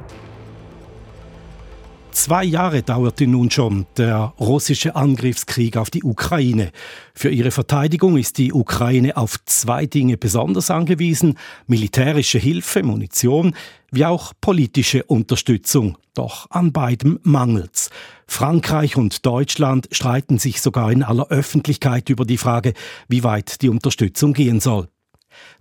Zwei 2.19 2.43
Jahre 2.43 2.83
dauerte 2.83 3.27
nun 3.27 3.49
schon 3.49 3.85
der 3.95 4.33
russische 4.41 4.97
Angriffskrieg 4.97 5.77
auf 5.77 5.89
die 5.89 6.03
Ukraine. 6.03 6.73
Für 7.13 7.29
ihre 7.29 7.49
Verteidigung 7.49 8.17
ist 8.17 8.37
die 8.37 8.51
Ukraine 8.51 9.15
auf 9.15 9.37
zwei 9.45 9.85
Dinge 9.85 10.17
besonders 10.17 10.69
angewiesen, 10.69 11.37
militärische 11.67 12.37
Hilfe, 12.37 12.83
Munition, 12.83 13.55
wie 13.89 14.03
auch 14.05 14.33
politische 14.41 15.05
Unterstützung. 15.05 15.97
Doch 16.13 16.51
an 16.51 16.73
beidem 16.73 17.21
mangelt's. 17.23 17.89
Frankreich 18.27 18.97
und 18.97 19.25
Deutschland 19.25 19.87
streiten 19.93 20.39
sich 20.39 20.59
sogar 20.59 20.91
in 20.91 21.03
aller 21.03 21.29
Öffentlichkeit 21.29 22.09
über 22.09 22.25
die 22.25 22.37
Frage, 22.37 22.73
wie 23.07 23.23
weit 23.23 23.61
die 23.61 23.69
Unterstützung 23.69 24.33
gehen 24.33 24.59
soll. 24.59 24.89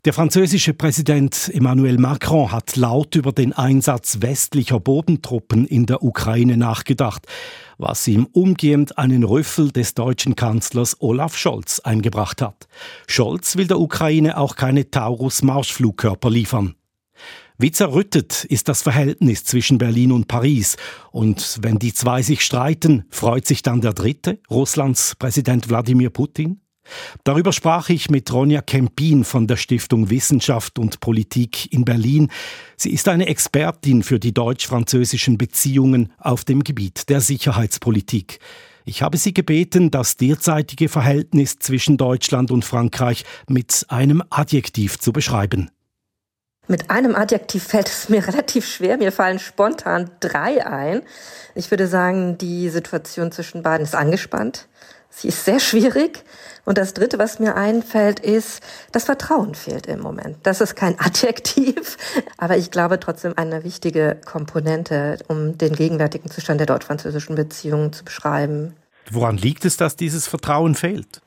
Der 0.04 0.12
französische 0.12 0.74
Präsident 0.74 1.50
Emmanuel 1.52 1.98
Macron 1.98 2.52
hat 2.52 2.76
laut 2.76 3.16
über 3.16 3.32
den 3.32 3.52
Einsatz 3.52 4.18
westlicher 4.20 4.78
Bodentruppen 4.78 5.66
in 5.66 5.86
der 5.86 6.04
Ukraine 6.04 6.56
nachgedacht, 6.56 7.26
was 7.78 8.06
ihm 8.06 8.26
umgehend 8.32 8.96
einen 8.96 9.24
Rüffel 9.24 9.72
des 9.72 9.94
deutschen 9.94 10.36
Kanzlers 10.36 11.00
Olaf 11.00 11.36
Scholz 11.36 11.80
eingebracht 11.80 12.40
hat. 12.42 12.68
Scholz 13.08 13.56
will 13.56 13.66
der 13.66 13.80
Ukraine 13.80 14.38
auch 14.38 14.54
keine 14.54 14.88
Taurus-Marschflugkörper 14.88 16.30
liefern. 16.30 16.76
Wie 17.58 17.72
zerrüttet 17.72 18.44
ist 18.44 18.68
das 18.68 18.82
Verhältnis 18.82 19.42
zwischen 19.42 19.78
Berlin 19.78 20.12
und 20.12 20.28
Paris? 20.28 20.76
Und 21.10 21.58
wenn 21.60 21.80
die 21.80 21.92
zwei 21.92 22.22
sich 22.22 22.42
streiten, 22.42 23.04
freut 23.10 23.48
sich 23.48 23.62
dann 23.62 23.80
der 23.80 23.94
Dritte, 23.94 24.38
Russlands 24.48 25.16
Präsident 25.16 25.68
Wladimir 25.68 26.10
Putin? 26.10 26.60
Darüber 27.24 27.52
sprach 27.52 27.88
ich 27.88 28.10
mit 28.10 28.32
Ronja 28.32 28.60
Kempin 28.60 29.24
von 29.24 29.46
der 29.46 29.56
Stiftung 29.56 30.10
Wissenschaft 30.10 30.78
und 30.78 31.00
Politik 31.00 31.72
in 31.72 31.84
Berlin. 31.84 32.30
Sie 32.76 32.92
ist 32.92 33.08
eine 33.08 33.26
Expertin 33.26 34.02
für 34.02 34.18
die 34.18 34.34
deutsch-französischen 34.34 35.38
Beziehungen 35.38 36.12
auf 36.18 36.44
dem 36.44 36.64
Gebiet 36.64 37.08
der 37.08 37.20
Sicherheitspolitik. 37.20 38.38
Ich 38.84 39.02
habe 39.02 39.18
sie 39.18 39.34
gebeten, 39.34 39.90
das 39.90 40.16
derzeitige 40.16 40.88
Verhältnis 40.88 41.58
zwischen 41.58 41.98
Deutschland 41.98 42.50
und 42.50 42.64
Frankreich 42.64 43.24
mit 43.46 43.84
einem 43.88 44.22
Adjektiv 44.30 44.98
zu 44.98 45.12
beschreiben. 45.12 45.70
Mit 46.68 46.90
einem 46.90 47.14
Adjektiv 47.14 47.64
fällt 47.64 47.88
es 47.88 48.08
mir 48.08 48.26
relativ 48.26 48.66
schwer. 48.66 48.96
Mir 48.98 49.12
fallen 49.12 49.38
spontan 49.38 50.10
drei 50.20 50.66
ein. 50.66 51.02
Ich 51.54 51.70
würde 51.70 51.86
sagen, 51.86 52.38
die 52.38 52.68
Situation 52.68 53.32
zwischen 53.32 53.62
beiden 53.62 53.84
ist 53.84 53.94
angespannt. 53.94 54.68
Sie 55.10 55.28
ist 55.28 55.44
sehr 55.44 55.60
schwierig. 55.60 56.24
Und 56.64 56.76
das 56.78 56.92
Dritte, 56.92 57.18
was 57.18 57.38
mir 57.38 57.56
einfällt, 57.56 58.20
ist, 58.20 58.60
das 58.92 59.04
Vertrauen 59.04 59.54
fehlt 59.54 59.86
im 59.86 60.00
Moment. 60.00 60.36
Das 60.42 60.60
ist 60.60 60.76
kein 60.76 60.98
Adjektiv, 61.00 61.96
aber 62.36 62.56
ich 62.56 62.70
glaube 62.70 63.00
trotzdem 63.00 63.32
eine 63.36 63.64
wichtige 63.64 64.18
Komponente, 64.24 65.18
um 65.28 65.56
den 65.56 65.74
gegenwärtigen 65.74 66.30
Zustand 66.30 66.60
der 66.60 66.66
deutsch-französischen 66.66 67.36
Beziehungen 67.36 67.92
zu 67.92 68.04
beschreiben. 68.04 68.76
Woran 69.10 69.38
liegt 69.38 69.64
es, 69.64 69.76
dass 69.76 69.96
dieses 69.96 70.26
Vertrauen 70.26 70.74
fehlt? 70.74 71.22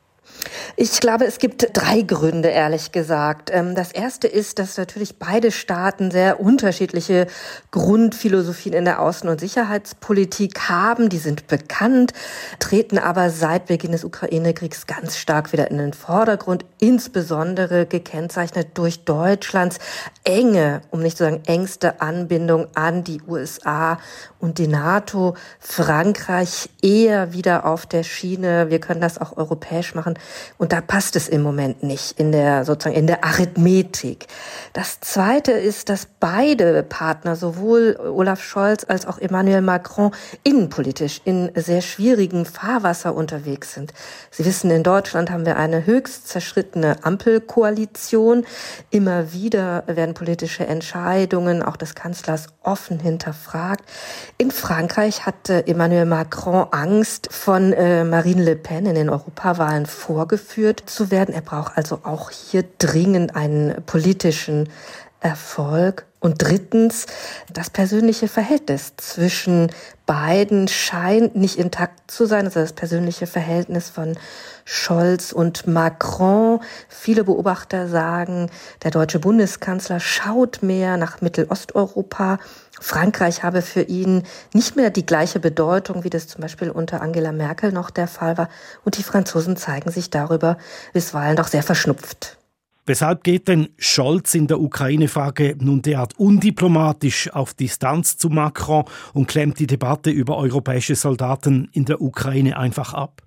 Ich 0.76 1.00
glaube, 1.00 1.26
es 1.26 1.38
gibt 1.38 1.68
drei 1.74 2.02
Gründe, 2.02 2.48
ehrlich 2.48 2.92
gesagt. 2.92 3.50
Ähm, 3.52 3.74
das 3.74 3.92
erste 3.92 4.26
ist, 4.26 4.58
dass 4.58 4.78
natürlich 4.78 5.18
beide 5.18 5.52
Staaten 5.52 6.10
sehr 6.10 6.40
unterschiedliche 6.40 7.26
Grundphilosophien 7.70 8.74
in 8.74 8.84
der 8.84 9.00
Außen- 9.00 9.28
und 9.28 9.40
Sicherheitspolitik 9.40 10.68
haben. 10.68 11.08
Die 11.08 11.18
sind 11.18 11.46
bekannt, 11.46 12.12
treten 12.58 12.98
aber 12.98 13.30
seit 13.30 13.66
Beginn 13.66 13.92
des 13.92 14.04
Ukraine-Kriegs 14.04 14.86
ganz 14.86 15.18
stark 15.18 15.52
wieder 15.52 15.70
in 15.70 15.78
den 15.78 15.92
Vordergrund, 15.92 16.64
insbesondere 16.78 17.86
gekennzeichnet 17.86 18.68
durch 18.74 19.04
Deutschlands 19.04 19.78
enge, 20.24 20.80
um 20.90 21.00
nicht 21.00 21.18
zu 21.18 21.24
sagen 21.24 21.42
engste 21.46 22.00
Anbindung 22.00 22.66
an 22.74 23.04
die 23.04 23.20
USA 23.28 23.98
und 24.38 24.58
die 24.58 24.68
NATO. 24.68 25.36
Frankreich 25.60 26.70
eher 26.82 27.32
wieder 27.32 27.66
auf 27.66 27.86
der 27.86 28.02
Schiene. 28.02 28.70
Wir 28.70 28.80
können 28.80 29.00
das 29.00 29.18
auch 29.18 29.36
europäisch 29.36 29.94
machen 29.94 30.14
und 30.58 30.72
da 30.72 30.80
passt 30.80 31.16
es 31.16 31.28
im 31.28 31.42
Moment 31.42 31.82
nicht 31.82 32.18
in 32.18 32.32
der, 32.32 32.64
sozusagen 32.64 32.96
in 32.96 33.06
der 33.06 33.24
Arithmetik. 33.24 34.26
Das 34.72 35.00
zweite 35.00 35.52
ist, 35.52 35.88
dass 35.88 36.06
beide 36.20 36.82
Partner, 36.82 37.36
sowohl 37.36 37.98
Olaf 38.00 38.42
Scholz 38.42 38.84
als 38.88 39.06
auch 39.06 39.18
Emmanuel 39.18 39.62
Macron, 39.62 40.12
innenpolitisch 40.42 41.20
in 41.24 41.50
sehr 41.54 41.82
schwierigen 41.82 42.44
Fahrwasser 42.44 43.14
unterwegs 43.14 43.74
sind. 43.74 43.92
Sie 44.30 44.44
wissen, 44.44 44.70
in 44.70 44.82
Deutschland 44.82 45.30
haben 45.30 45.46
wir 45.46 45.56
eine 45.56 45.86
höchst 45.86 46.28
zerschrittene 46.28 46.96
Ampelkoalition. 47.04 48.44
Immer 48.90 49.32
wieder 49.32 49.84
werden 49.86 50.14
politische 50.14 50.66
Entscheidungen 50.66 51.62
auch 51.62 51.76
des 51.76 51.94
Kanzlers 51.94 52.46
offen 52.62 52.98
hinterfragt. 52.98 53.84
In 54.38 54.50
Frankreich 54.50 55.26
hatte 55.26 55.66
Emmanuel 55.66 56.06
Macron 56.06 56.66
Angst, 56.70 57.28
von 57.30 57.72
äh, 57.72 58.04
Marine 58.04 58.44
Le 58.44 58.56
Pen 58.56 58.86
in 58.86 58.94
den 58.94 59.08
Europawahlen 59.08 59.86
vorgeführt 60.12 60.82
zu 60.86 61.10
werden. 61.10 61.34
Er 61.34 61.40
braucht 61.40 61.78
also 61.78 62.00
auch 62.02 62.30
hier 62.30 62.64
dringend 62.76 63.34
einen 63.34 63.82
politischen 63.86 64.68
Erfolg. 65.20 66.04
Und 66.20 66.42
drittens, 66.42 67.06
das 67.50 67.70
persönliche 67.70 68.28
Verhältnis 68.28 68.92
zwischen 68.98 69.70
beiden 70.12 70.68
scheint 70.68 71.36
nicht 71.36 71.58
intakt 71.58 72.10
zu 72.10 72.26
sein. 72.26 72.44
Also 72.44 72.60
das 72.60 72.74
persönliche 72.74 73.26
Verhältnis 73.26 73.88
von 73.88 74.18
Scholz 74.66 75.32
und 75.32 75.66
Macron. 75.66 76.60
Viele 76.90 77.24
Beobachter 77.24 77.88
sagen, 77.88 78.50
der 78.82 78.90
deutsche 78.90 79.20
Bundeskanzler 79.20 80.00
schaut 80.00 80.62
mehr 80.62 80.98
nach 80.98 81.22
Mittelosteuropa. 81.22 82.38
Frankreich 82.78 83.42
habe 83.42 83.62
für 83.62 83.80
ihn 83.80 84.24
nicht 84.52 84.76
mehr 84.76 84.90
die 84.90 85.06
gleiche 85.06 85.40
Bedeutung, 85.40 86.04
wie 86.04 86.10
das 86.10 86.28
zum 86.28 86.42
Beispiel 86.42 86.70
unter 86.70 87.00
Angela 87.00 87.32
Merkel 87.32 87.72
noch 87.72 87.88
der 87.88 88.06
Fall 88.06 88.36
war. 88.36 88.50
Und 88.84 88.98
die 88.98 89.04
Franzosen 89.04 89.56
zeigen 89.56 89.90
sich 89.90 90.10
darüber 90.10 90.58
bisweilen 90.92 91.36
doch 91.36 91.48
sehr 91.48 91.62
verschnupft. 91.62 92.36
Weshalb 92.84 93.22
geht 93.22 93.46
denn 93.46 93.68
Scholz 93.78 94.34
in 94.34 94.48
der 94.48 94.60
Ukraine-Frage 94.60 95.56
nun 95.60 95.82
derart 95.82 96.18
undiplomatisch 96.18 97.32
auf 97.32 97.54
Distanz 97.54 98.16
zu 98.16 98.28
Macron 98.28 98.84
und 99.12 99.28
klemmt 99.28 99.60
die 99.60 99.68
Debatte 99.68 100.10
über 100.10 100.36
europäische 100.36 100.96
Soldaten 100.96 101.68
in 101.72 101.84
der 101.84 102.00
Ukraine 102.00 102.56
einfach 102.58 102.92
ab? 102.92 103.22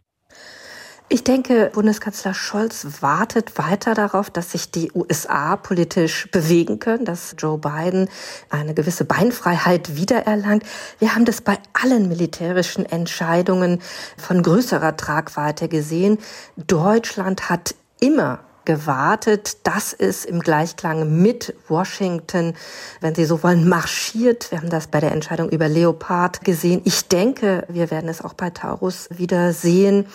Ich 1.07 1.23
denke, 1.23 1.69
Bundeskanzler 1.73 2.33
Scholz 2.33 2.87
wartet 2.99 3.57
weiter 3.59 3.93
darauf, 3.93 4.29
dass 4.31 4.51
sich 4.51 4.71
die 4.71 4.91
USA 4.91 5.55
politisch 5.55 6.29
bewegen 6.31 6.79
können, 6.79 7.05
dass 7.05 7.35
Joe 7.37 7.59
Biden 7.59 8.09
eine 8.49 8.73
gewisse 8.73 9.05
Beinfreiheit 9.05 9.95
wiedererlangt. 9.95 10.63
Wir 10.97 11.13
haben 11.13 11.23
das 11.23 11.41
bei 11.41 11.59
allen 11.73 12.09
militärischen 12.09 12.85
Entscheidungen 12.85 13.81
von 14.17 14.41
größerer 14.41 14.97
Tragweite 14.97 15.69
gesehen. 15.69 16.17
Deutschland 16.57 17.49
hat 17.49 17.75
immer 18.01 18.39
gewartet, 18.65 19.57
dass 19.63 19.93
es 19.93 20.25
im 20.25 20.39
Gleichklang 20.39 21.21
mit 21.21 21.55
Washington, 21.67 22.53
wenn 23.01 23.15
Sie 23.15 23.25
so 23.25 23.43
wollen, 23.43 23.69
marschiert. 23.69 24.51
Wir 24.51 24.59
haben 24.59 24.69
das 24.69 24.87
bei 24.87 24.99
der 24.99 25.11
Entscheidung 25.11 25.49
über 25.49 25.69
Leopard 25.69 26.43
gesehen. 26.43 26.81
Ich 26.83 27.07
denke, 27.07 27.65
wir 27.69 27.91
werden 27.91 28.09
es 28.09 28.21
auch 28.21 28.33
bei 28.33 28.49
Taurus 28.49 29.07
wieder 29.11 29.53
sehen. 29.53 30.07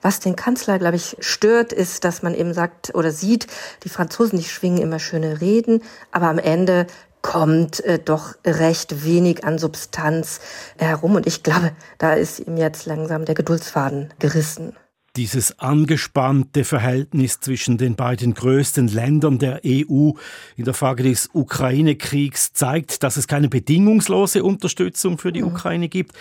Was 0.00 0.20
den 0.20 0.36
Kanzler, 0.36 0.78
glaube 0.78 0.96
ich, 0.96 1.16
stört, 1.20 1.72
ist, 1.72 2.04
dass 2.04 2.22
man 2.22 2.34
eben 2.34 2.54
sagt 2.54 2.94
oder 2.94 3.10
sieht, 3.10 3.48
die 3.82 3.88
Franzosen, 3.88 4.38
die 4.38 4.44
schwingen 4.44 4.78
immer 4.78 5.00
schöne 5.00 5.40
Reden, 5.40 5.82
aber 6.12 6.28
am 6.28 6.38
Ende 6.38 6.86
kommt 7.22 7.80
äh, 7.80 7.98
doch 7.98 8.34
recht 8.46 9.04
wenig 9.04 9.44
an 9.44 9.58
Substanz 9.58 10.40
herum. 10.78 11.16
Und 11.16 11.26
ich 11.26 11.42
glaube, 11.42 11.72
da 11.98 12.14
ist 12.14 12.38
ihm 12.40 12.56
jetzt 12.56 12.86
langsam 12.86 13.24
der 13.24 13.34
Geduldsfaden 13.34 14.14
gerissen. 14.18 14.76
Dieses 15.18 15.58
angespannte 15.58 16.62
Verhältnis 16.62 17.40
zwischen 17.40 17.76
den 17.76 17.96
beiden 17.96 18.34
größten 18.34 18.86
Ländern 18.86 19.40
der 19.40 19.62
EU 19.66 20.12
in 20.54 20.64
der 20.64 20.74
Frage 20.74 21.02
des 21.02 21.28
Ukraine-Kriegs 21.32 22.52
zeigt, 22.52 23.02
dass 23.02 23.16
es 23.16 23.26
keine 23.26 23.48
bedingungslose 23.48 24.44
Unterstützung 24.44 25.18
für 25.18 25.32
die 25.32 25.42
mhm. 25.42 25.48
Ukraine 25.48 25.88
gibt. 25.88 26.12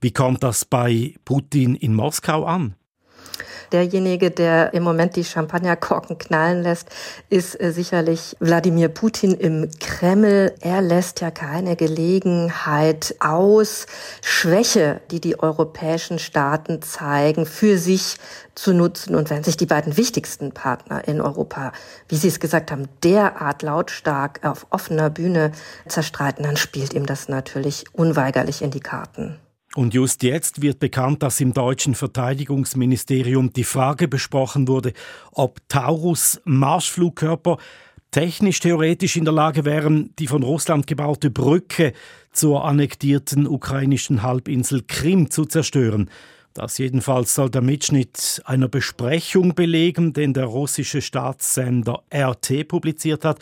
Wie 0.00 0.12
kommt 0.12 0.44
das 0.44 0.64
bei 0.64 1.14
Putin 1.24 1.74
in 1.74 1.92
Moskau 1.92 2.44
an? 2.44 2.76
Derjenige, 3.72 4.30
der 4.30 4.74
im 4.74 4.82
Moment 4.82 5.16
die 5.16 5.24
Champagnerkorken 5.24 6.18
knallen 6.18 6.62
lässt, 6.62 6.88
ist 7.28 7.60
äh, 7.60 7.72
sicherlich 7.72 8.36
Wladimir 8.40 8.88
Putin 8.88 9.32
im 9.32 9.70
Kreml. 9.80 10.54
Er 10.60 10.82
lässt 10.82 11.20
ja 11.20 11.30
keine 11.30 11.76
Gelegenheit 11.76 13.14
aus, 13.20 13.86
Schwäche, 14.22 15.00
die 15.10 15.20
die 15.20 15.40
europäischen 15.40 16.18
Staaten 16.18 16.82
zeigen, 16.82 17.46
für 17.46 17.78
sich 17.78 18.16
zu 18.54 18.72
nutzen. 18.72 19.14
Und 19.14 19.30
wenn 19.30 19.44
sich 19.44 19.56
die 19.56 19.66
beiden 19.66 19.96
wichtigsten 19.96 20.52
Partner 20.52 21.06
in 21.06 21.20
Europa, 21.20 21.72
wie 22.08 22.16
Sie 22.16 22.28
es 22.28 22.40
gesagt 22.40 22.70
haben, 22.70 22.88
derart 23.04 23.62
lautstark 23.62 24.44
auf 24.44 24.66
offener 24.70 25.10
Bühne 25.10 25.52
zerstreiten, 25.86 26.44
dann 26.44 26.56
spielt 26.56 26.94
ihm 26.94 27.06
das 27.06 27.28
natürlich 27.28 27.84
unweigerlich 27.92 28.62
in 28.62 28.70
die 28.70 28.80
Karten. 28.80 29.38
Und 29.76 29.92
just 29.92 30.22
jetzt 30.22 30.62
wird 30.62 30.78
bekannt, 30.78 31.22
dass 31.22 31.38
im 31.38 31.52
deutschen 31.52 31.94
Verteidigungsministerium 31.94 33.52
die 33.52 33.62
Frage 33.62 34.08
besprochen 34.08 34.68
wurde, 34.68 34.94
ob 35.32 35.60
Taurus 35.68 36.40
Marschflugkörper 36.44 37.58
technisch 38.10 38.60
theoretisch 38.60 39.16
in 39.16 39.26
der 39.26 39.34
Lage 39.34 39.66
wären, 39.66 40.14
die 40.18 40.28
von 40.28 40.42
Russland 40.42 40.86
gebaute 40.86 41.28
Brücke 41.30 41.92
zur 42.32 42.64
annektierten 42.64 43.46
ukrainischen 43.46 44.22
Halbinsel 44.22 44.82
Krim 44.88 45.30
zu 45.30 45.44
zerstören. 45.44 46.08
Das 46.54 46.78
jedenfalls 46.78 47.34
soll 47.34 47.50
der 47.50 47.60
Mitschnitt 47.60 48.40
einer 48.46 48.68
Besprechung 48.68 49.54
belegen, 49.54 50.14
den 50.14 50.32
der 50.32 50.46
russische 50.46 51.02
Staatssender 51.02 52.02
RT 52.14 52.66
publiziert 52.66 53.26
hat. 53.26 53.40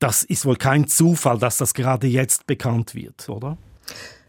Das 0.00 0.24
ist 0.24 0.46
wohl 0.46 0.56
kein 0.56 0.88
Zufall, 0.88 1.38
dass 1.38 1.58
das 1.58 1.74
gerade 1.74 2.08
jetzt 2.08 2.48
bekannt 2.48 2.96
wird, 2.96 3.28
oder? 3.28 3.56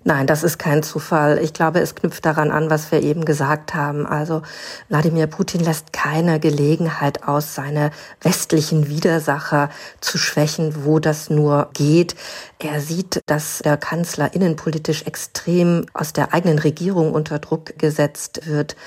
Nein, 0.06 0.28
das 0.28 0.44
ist 0.44 0.58
kein 0.58 0.82
Zufall. 0.82 1.40
Ich 1.40 1.52
glaube, 1.52 1.80
es 1.80 1.94
knüpft 1.94 2.26
daran 2.26 2.52
an, 2.52 2.70
was 2.70 2.90
wir 2.90 3.04
eben 3.04 3.26
gesagt 3.26 3.76
haben. 3.76 4.06
Also 4.06 4.42
Wladimir 4.88 5.28
Putin 5.28 5.60
lässt 5.60 5.92
keine 5.92 6.40
Gelegenheit 6.40 7.28
aus, 7.28 7.54
seine 7.54 7.92
westlichen 8.22 8.88
Widersacher 8.88 9.70
zu 10.00 10.18
schwächen, 10.18 10.86
wo 10.86 11.00
das 11.00 11.30
nur 11.30 11.70
geht. 11.74 12.16
Er 12.60 12.80
sieht, 12.80 13.20
dass 13.26 13.60
der 13.60 13.76
Kanzler 13.76 14.34
innenpolitisch 14.34 15.04
extrem 15.04 15.86
aus 15.94 16.14
der 16.14 16.34
eigenen 16.34 16.60
Regierung 16.60 17.12
unter 17.12 17.40
Druck 17.40 17.78
gesetzt 17.78 18.48
wird. 18.48 18.78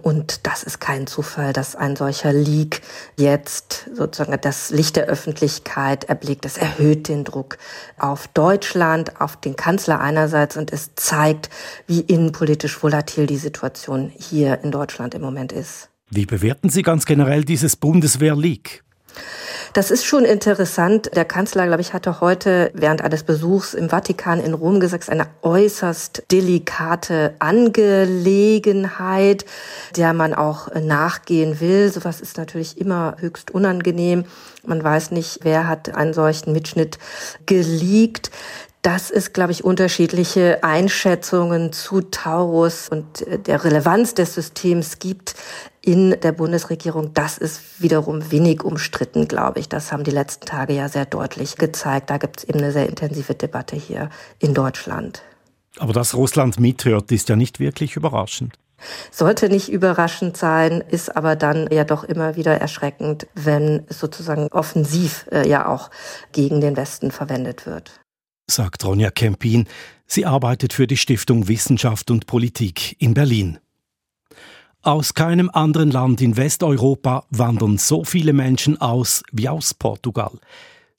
Und 0.00 0.46
das 0.46 0.62
ist 0.62 0.80
kein 0.80 1.06
Zufall, 1.06 1.52
dass 1.52 1.74
ein 1.74 1.96
solcher 1.96 2.32
Leak 2.32 2.82
jetzt 3.16 3.90
sozusagen 3.94 4.38
das 4.40 4.70
Licht 4.70 4.96
der 4.96 5.06
Öffentlichkeit 5.06 6.04
erblickt. 6.04 6.44
Es 6.44 6.56
erhöht 6.56 7.08
den 7.08 7.24
Druck 7.24 7.58
auf 7.98 8.28
Deutschland, 8.28 9.20
auf 9.20 9.36
den 9.36 9.56
Kanzler 9.56 10.00
einerseits 10.00 10.56
und 10.56 10.72
es 10.72 10.94
zeigt, 10.94 11.50
wie 11.86 12.00
innenpolitisch 12.00 12.82
volatil 12.82 13.26
die 13.26 13.36
Situation 13.36 14.12
hier 14.16 14.60
in 14.62 14.70
Deutschland 14.70 15.14
im 15.14 15.22
Moment 15.22 15.52
ist. 15.52 15.88
Wie 16.10 16.26
bewerten 16.26 16.70
Sie 16.70 16.82
ganz 16.82 17.04
generell 17.04 17.44
dieses 17.44 17.76
Bundeswehr-Leak? 17.76 18.82
Das 19.74 19.90
ist 19.90 20.04
schon 20.04 20.24
interessant. 20.24 21.10
Der 21.14 21.24
Kanzler, 21.24 21.66
glaube 21.66 21.82
ich, 21.82 21.92
hatte 21.92 22.20
heute 22.20 22.70
während 22.74 23.02
eines 23.02 23.22
Besuchs 23.22 23.74
im 23.74 23.90
Vatikan 23.90 24.40
in 24.40 24.54
Rom 24.54 24.80
gesagt, 24.80 25.08
eine 25.10 25.26
äußerst 25.42 26.24
delikate 26.32 27.34
Angelegenheit, 27.38 29.44
der 29.96 30.14
man 30.14 30.34
auch 30.34 30.74
nachgehen 30.74 31.60
will. 31.60 31.92
Sowas 31.92 32.20
ist 32.20 32.38
natürlich 32.38 32.78
immer 32.78 33.16
höchst 33.18 33.50
unangenehm. 33.50 34.24
Man 34.66 34.82
weiß 34.82 35.12
nicht, 35.12 35.40
wer 35.42 35.68
hat 35.68 35.94
einen 35.94 36.14
solchen 36.14 36.52
Mitschnitt 36.52 36.98
geleakt 37.46 38.30
dass 38.88 39.10
es, 39.10 39.34
glaube 39.34 39.52
ich, 39.52 39.64
unterschiedliche 39.64 40.64
Einschätzungen 40.64 41.74
zu 41.74 42.00
Taurus 42.00 42.88
und 42.88 43.20
äh, 43.20 43.38
der 43.38 43.62
Relevanz 43.62 44.14
des 44.14 44.32
Systems 44.32 44.98
gibt 44.98 45.34
in 45.82 46.18
der 46.22 46.32
Bundesregierung. 46.32 47.12
Das 47.12 47.36
ist 47.36 47.82
wiederum 47.82 48.30
wenig 48.30 48.64
umstritten, 48.64 49.28
glaube 49.28 49.60
ich. 49.60 49.68
Das 49.68 49.92
haben 49.92 50.04
die 50.04 50.10
letzten 50.10 50.46
Tage 50.46 50.72
ja 50.72 50.88
sehr 50.88 51.04
deutlich 51.04 51.56
gezeigt. 51.56 52.08
Da 52.08 52.16
gibt 52.16 52.38
es 52.38 52.44
eben 52.44 52.60
eine 52.60 52.72
sehr 52.72 52.88
intensive 52.88 53.34
Debatte 53.34 53.76
hier 53.76 54.08
in 54.38 54.54
Deutschland. 54.54 55.20
Aber 55.78 55.92
dass 55.92 56.14
Russland 56.14 56.58
mithört, 56.58 57.12
ist 57.12 57.28
ja 57.28 57.36
nicht 57.36 57.60
wirklich 57.60 57.94
überraschend. 57.94 58.54
Sollte 59.10 59.50
nicht 59.50 59.70
überraschend 59.70 60.38
sein, 60.38 60.82
ist 60.88 61.14
aber 61.14 61.36
dann 61.36 61.68
ja 61.70 61.84
doch 61.84 62.04
immer 62.04 62.36
wieder 62.36 62.58
erschreckend, 62.58 63.26
wenn 63.34 63.84
sozusagen 63.90 64.48
offensiv 64.48 65.26
äh, 65.30 65.46
ja 65.46 65.68
auch 65.68 65.90
gegen 66.32 66.62
den 66.62 66.74
Westen 66.78 67.10
verwendet 67.10 67.66
wird 67.66 68.00
sagt 68.50 68.84
Ronja 68.84 69.10
Kempin. 69.10 69.66
Sie 70.06 70.26
arbeitet 70.26 70.72
für 70.72 70.86
die 70.86 70.96
Stiftung 70.96 71.48
Wissenschaft 71.48 72.10
und 72.10 72.26
Politik 72.26 72.96
in 72.98 73.14
Berlin. 73.14 73.58
Aus 74.82 75.14
keinem 75.14 75.50
anderen 75.52 75.90
Land 75.90 76.20
in 76.20 76.36
Westeuropa 76.36 77.24
wandern 77.30 77.78
so 77.78 78.04
viele 78.04 78.32
Menschen 78.32 78.80
aus 78.80 79.22
wie 79.32 79.48
aus 79.48 79.74
Portugal. 79.74 80.38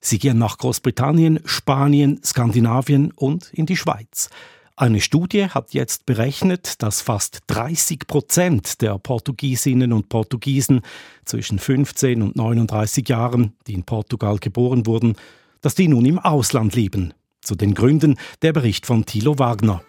Sie 0.00 0.18
gehen 0.18 0.38
nach 0.38 0.58
Großbritannien, 0.58 1.40
Spanien, 1.44 2.20
Skandinavien 2.24 3.10
und 3.12 3.52
in 3.52 3.66
die 3.66 3.76
Schweiz. 3.76 4.30
Eine 4.76 5.00
Studie 5.02 5.46
hat 5.46 5.74
jetzt 5.74 6.06
berechnet, 6.06 6.82
dass 6.82 7.02
fast 7.02 7.40
30 7.48 8.06
Prozent 8.06 8.80
der 8.80 8.98
Portugiesinnen 8.98 9.92
und 9.92 10.08
Portugiesen 10.08 10.80
zwischen 11.26 11.58
15 11.58 12.22
und 12.22 12.36
39 12.36 13.06
Jahren, 13.08 13.52
die 13.66 13.74
in 13.74 13.84
Portugal 13.84 14.38
geboren 14.38 14.86
wurden, 14.86 15.16
dass 15.60 15.74
die 15.74 15.88
nun 15.88 16.06
im 16.06 16.18
Ausland 16.18 16.74
leben, 16.74 17.12
zu 17.42 17.54
den 17.54 17.74
Gründen 17.74 18.16
der 18.42 18.52
Bericht 18.52 18.86
von 18.86 19.06
Thilo 19.06 19.38
Wagner. 19.38 19.82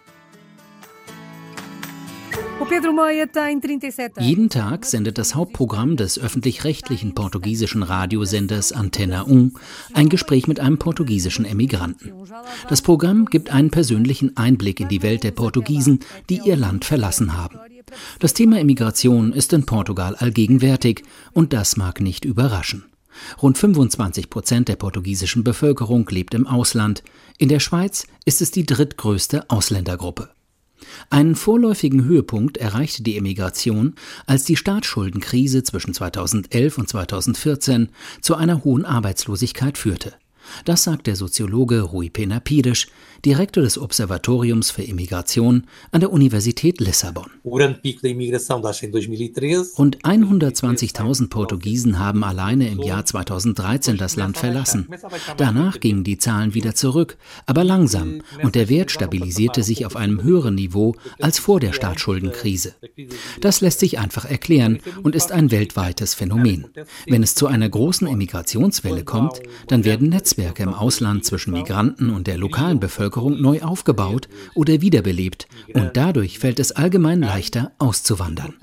Jeden 4.20 4.50
Tag 4.50 4.86
sendet 4.86 5.18
das 5.18 5.36
Hauptprogramm 5.36 5.98
des 5.98 6.20
öffentlich-rechtlichen 6.20 7.16
portugiesischen 7.16 7.82
Radiosenders 7.84 8.72
Antena 8.72 9.26
1 9.26 9.54
ein 9.94 10.10
Gespräch 10.10 10.48
mit 10.48 10.60
einem 10.60 10.78
portugiesischen 10.78 11.44
Emigranten. 11.44 12.14
Das 12.70 12.82
Programm 12.82 13.26
gibt 13.26 13.52
einen 13.52 13.72
persönlichen 13.72 14.38
Einblick 14.38 14.80
in 14.80 14.90
die 14.90 15.02
Welt 15.02 15.24
der 15.24 15.32
Portugiesen, 15.32 16.00
die 16.30 16.42
ihr 16.46 16.56
Land 16.56 16.86
verlassen 16.86 17.36
haben. 17.36 17.58
Das 18.20 18.34
Thema 18.34 18.60
Immigration 18.60 19.34
ist 19.34 19.54
in 19.54 19.66
Portugal 19.66 20.16
allgegenwärtig 20.16 21.04
und 21.34 21.54
das 21.54 21.78
mag 21.78 22.00
nicht 22.00 22.26
überraschen. 22.26 22.91
Rund 23.42 23.58
25 23.58 24.30
Prozent 24.30 24.68
der 24.68 24.76
portugiesischen 24.76 25.44
Bevölkerung 25.44 26.08
lebt 26.10 26.34
im 26.34 26.48
Ausland. 26.48 27.04
In 27.38 27.50
der 27.50 27.60
Schweiz 27.60 28.08
ist 28.26 28.42
es 28.42 28.52
die 28.52 28.66
drittgrößte 28.66 29.50
Ausländergruppe. 29.50 30.30
Einen 31.10 31.36
vorläufigen 31.36 32.06
Höhepunkt 32.06 32.58
erreichte 32.58 33.04
die 33.04 33.18
Emigration, 33.18 33.96
als 34.26 34.46
die 34.46 34.56
Staatsschuldenkrise 34.56 35.64
zwischen 35.64 35.94
2011 35.94 36.78
und 36.78 36.90
2014 36.90 37.90
zu 38.22 38.36
einer 38.36 38.64
hohen 38.64 38.86
Arbeitslosigkeit 38.86 39.78
führte. 39.78 40.14
Das 40.66 40.84
sagt 40.84 41.08
der 41.08 41.16
Soziologe 41.16 41.82
Rui 41.82 42.10
Pena 42.10 42.40
Pires, 42.40 42.88
Direktor 43.24 43.62
des 43.62 43.78
Observatoriums 43.78 44.72
für 44.72 44.82
Immigration 44.82 45.68
an 45.92 46.00
der 46.00 46.12
Universität 46.12 46.80
Lissabon. 46.80 47.28
Rund 49.78 50.00
120.000 50.00 51.30
Portugiesen 51.30 52.00
haben 52.00 52.24
alleine 52.24 52.70
im 52.70 52.80
Jahr 52.80 53.06
2013 53.06 53.98
das 53.98 54.16
Land 54.16 54.40
verlassen. 54.40 54.88
Danach 55.38 55.80
gingen 55.80 56.04
die 56.04 56.18
Zahlen 56.18 56.56
wieder 56.56 56.74
zurück, 56.74 57.18
aber 57.46 57.64
langsam, 57.64 58.24
und 58.42 58.56
der 58.56 58.70
Wert 58.70 58.90
stabilisierte 58.90 59.62
sich 59.62 59.86
auf 59.86 59.96
einem 59.96 60.24
höheren 60.24 60.56
Niveau 60.56 60.96
als 61.20 61.38
vor 61.38 61.60
der 61.60 61.74
Staatsschuldenkrise. 61.74 62.74
Das 63.40 63.62
lässt 63.62 63.82
sich 63.82 64.00
einfach 64.00 64.26
erklären 64.26 64.80
und 65.04 65.14
ist 65.16 65.32
ein 65.32 65.52
weltweites 65.52 66.16
Phänomen. 66.16 66.70
Wenn 67.06 67.22
es 67.22 67.36
zu 67.36 67.46
einer 67.46 67.70
großen 67.70 68.08
Emigrationswelle 68.08 69.04
kommt, 69.04 69.42
dann 69.68 69.86
werden 69.86 70.10
Netzwerke 70.10 70.64
im 70.64 70.74
Ausland 70.74 71.24
zwischen 71.24 71.54
Migranten 71.54 72.10
und 72.10 72.26
der 72.26 72.40
lokalen 72.40 72.80
Bevölkerung 72.80 73.11
Bevölkerung 73.12 73.42
neu 73.42 73.62
aufgebaut 73.62 74.30
oder 74.56 74.82
wiederbelebt 74.82 75.48
und 75.74 75.92
dadurch 75.94 76.40
fällt 76.40 76.60
es 76.60 76.72
allgemein 76.72 77.20
leichter 77.20 77.74
auszuwandern. 77.78 78.56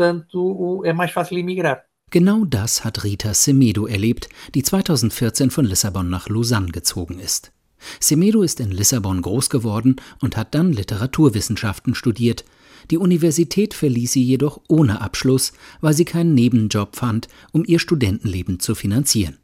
Genau 2.11 2.47
das 2.47 2.85
hat 2.85 3.05
Rita 3.05 3.35
Semedo 3.35 3.87
erlebt, 3.87 4.31
die 4.55 4.63
2014 4.63 5.51
von 5.51 5.67
Lissabon 5.67 6.09
nach 6.09 6.31
Lausanne 6.31 6.73
gezogen 6.73 7.19
ist. 7.19 7.53
Semedo 8.01 8.43
ist 8.43 8.61
in 8.61 8.71
Lissabon 8.71 9.21
groß 9.21 9.51
geworden 9.51 9.97
und 10.21 10.37
hat 10.37 10.55
dann 10.55 10.73
Literaturwissenschaften 10.73 11.95
studiert. 11.95 12.45
Die 12.91 12.97
Universität 12.97 13.75
verließ 13.75 14.13
sie 14.13 14.23
jedoch 14.23 14.63
ohne 14.69 15.03
Abschluss, 15.03 15.53
weil 15.83 15.93
sie 15.93 16.07
keinen 16.07 16.35
Nebenjob 16.35 16.97
fand, 16.97 17.29
um 17.53 17.65
ihr 17.67 17.79
Studentenleben 17.79 18.59
zu 18.59 18.75
finanzieren. 18.75 19.37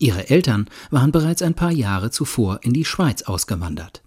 Ihre 0.00 0.30
Eltern 0.30 0.66
waren 0.90 1.12
bereits 1.12 1.42
ein 1.42 1.52
paar 1.52 1.70
Jahre 1.70 2.10
zuvor 2.10 2.60
in 2.62 2.72
die 2.72 2.86
Schweiz 2.86 3.20
ausgewandert. 3.22 4.02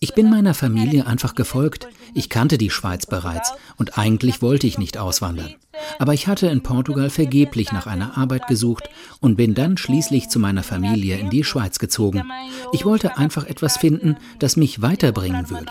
Ich 0.00 0.14
bin 0.14 0.30
meiner 0.30 0.54
Familie 0.54 1.06
einfach 1.06 1.34
gefolgt. 1.34 1.88
Ich 2.14 2.30
kannte 2.30 2.56
die 2.56 2.70
Schweiz 2.70 3.04
bereits 3.04 3.52
und 3.76 3.98
eigentlich 3.98 4.40
wollte 4.40 4.66
ich 4.66 4.78
nicht 4.78 4.96
auswandern. 4.96 5.54
Aber 5.98 6.14
ich 6.14 6.26
hatte 6.26 6.46
in 6.46 6.62
Portugal 6.62 7.10
vergeblich 7.10 7.70
nach 7.72 7.86
einer 7.86 8.16
Arbeit 8.16 8.46
gesucht 8.46 8.88
und 9.20 9.36
bin 9.36 9.52
dann 9.52 9.76
schließlich 9.76 10.30
zu 10.30 10.38
meiner 10.38 10.62
Familie 10.62 11.18
in 11.18 11.28
die 11.28 11.44
Schweiz 11.44 11.78
gezogen. 11.78 12.22
Ich 12.72 12.86
wollte 12.86 13.18
einfach 13.18 13.44
etwas 13.44 13.76
finden, 13.76 14.16
das 14.38 14.56
mich 14.56 14.80
weiterbringen 14.80 15.50
würde. 15.50 15.66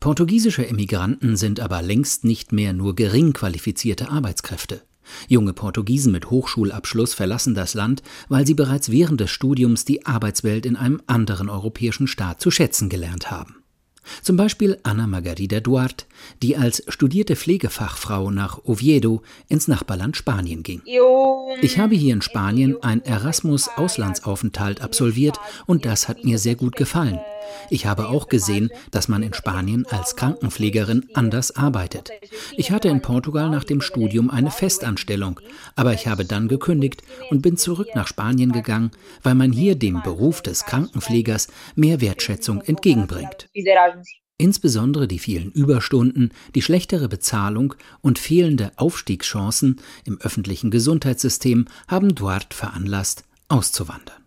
Portugiesische 0.00 0.66
Emigranten 0.66 1.36
sind 1.36 1.60
aber 1.60 1.82
längst 1.82 2.24
nicht 2.24 2.50
mehr 2.50 2.72
nur 2.72 2.96
gering 2.96 3.32
qualifizierte 3.32 4.10
Arbeitskräfte. 4.10 4.82
Junge 5.28 5.52
Portugiesen 5.52 6.12
mit 6.12 6.30
Hochschulabschluss 6.30 7.14
verlassen 7.14 7.54
das 7.54 7.74
Land, 7.74 8.02
weil 8.28 8.46
sie 8.46 8.54
bereits 8.54 8.90
während 8.90 9.20
des 9.20 9.30
Studiums 9.30 9.84
die 9.84 10.06
Arbeitswelt 10.06 10.66
in 10.66 10.76
einem 10.76 11.02
anderen 11.06 11.48
europäischen 11.48 12.06
Staat 12.06 12.40
zu 12.40 12.50
schätzen 12.50 12.88
gelernt 12.88 13.30
haben. 13.30 13.60
Zum 14.22 14.36
Beispiel 14.36 14.78
Anna 14.82 15.06
Margarida 15.06 15.60
Duarte, 15.60 16.06
die 16.42 16.56
als 16.56 16.82
studierte 16.88 17.36
Pflegefachfrau 17.36 18.30
nach 18.30 18.64
Oviedo 18.64 19.22
ins 19.48 19.68
Nachbarland 19.68 20.16
Spanien 20.16 20.62
ging. 20.62 20.82
Ich 21.62 21.78
habe 21.78 21.94
hier 21.94 22.14
in 22.14 22.22
Spanien 22.22 22.76
ein 22.82 23.04
Erasmus-Auslandsaufenthalt 23.04 24.80
absolviert 24.80 25.38
und 25.66 25.84
das 25.84 26.08
hat 26.08 26.24
mir 26.24 26.38
sehr 26.38 26.54
gut 26.54 26.76
gefallen. 26.76 27.20
Ich 27.68 27.86
habe 27.86 28.08
auch 28.08 28.28
gesehen, 28.28 28.70
dass 28.90 29.08
man 29.08 29.22
in 29.22 29.34
Spanien 29.34 29.86
als 29.86 30.16
Krankenpflegerin 30.16 31.06
anders 31.14 31.56
arbeitet. 31.56 32.10
Ich 32.56 32.70
hatte 32.70 32.88
in 32.88 33.02
Portugal 33.02 33.50
nach 33.50 33.64
dem 33.64 33.80
Studium 33.80 34.30
eine 34.30 34.50
Festanstellung, 34.50 35.40
aber 35.76 35.92
ich 35.92 36.06
habe 36.06 36.24
dann 36.24 36.48
gekündigt 36.48 37.02
und 37.30 37.42
bin 37.42 37.56
zurück 37.56 37.88
nach 37.94 38.06
Spanien 38.06 38.52
gegangen, 38.52 38.90
weil 39.22 39.34
man 39.34 39.52
hier 39.52 39.76
dem 39.76 40.02
Beruf 40.02 40.42
des 40.42 40.64
Krankenpflegers 40.64 41.48
mehr 41.74 42.00
Wertschätzung 42.00 42.60
entgegenbringt. 42.62 43.48
Insbesondere 44.40 45.06
die 45.06 45.18
vielen 45.18 45.52
Überstunden, 45.52 46.32
die 46.54 46.62
schlechtere 46.62 47.10
Bezahlung 47.10 47.74
und 48.00 48.18
fehlende 48.18 48.72
Aufstiegschancen 48.76 49.82
im 50.06 50.18
öffentlichen 50.18 50.70
Gesundheitssystem 50.70 51.66
haben 51.88 52.14
Duarte 52.14 52.56
veranlasst, 52.56 53.24
auszuwandern. 53.48 54.22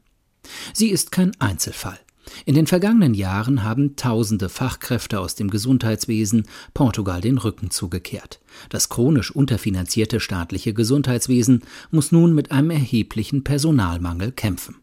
Sie 0.72 0.90
ist 0.90 1.12
kein 1.12 1.32
Einzelfall. 1.40 1.98
In 2.46 2.56
den 2.56 2.68
vergangenen 2.68 3.14
Jahren 3.14 3.64
haben 3.64 3.96
tausende 3.96 4.50
Fachkräfte 4.50 5.20
aus 5.20 5.36
dem 5.36 5.50
Gesundheitswesen 5.50 6.46
Portugal 6.74 7.22
den 7.22 7.38
Rücken 7.38 7.70
zugekehrt. 7.70 8.40
Das 8.70 8.90
chronisch 8.90 9.32
unterfinanzierte 9.32 10.20
staatliche 10.20 10.74
Gesundheitswesen 10.74 11.64
muss 11.92 12.12
nun 12.12 12.34
mit 12.34 12.52
einem 12.52 12.72
erheblichen 12.72 13.44
Personalmangel 13.44 14.32
kämpfen. 14.32 14.76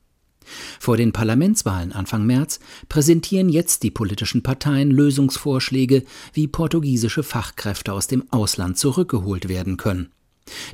Vor 0.78 0.96
den 0.96 1.12
Parlamentswahlen 1.12 1.92
Anfang 1.92 2.26
März 2.26 2.60
präsentieren 2.88 3.48
jetzt 3.48 3.82
die 3.82 3.90
politischen 3.90 4.42
Parteien 4.42 4.90
Lösungsvorschläge, 4.90 6.04
wie 6.32 6.48
portugiesische 6.48 7.22
Fachkräfte 7.22 7.92
aus 7.92 8.06
dem 8.06 8.24
Ausland 8.32 8.78
zurückgeholt 8.78 9.48
werden 9.48 9.76
können. 9.76 10.10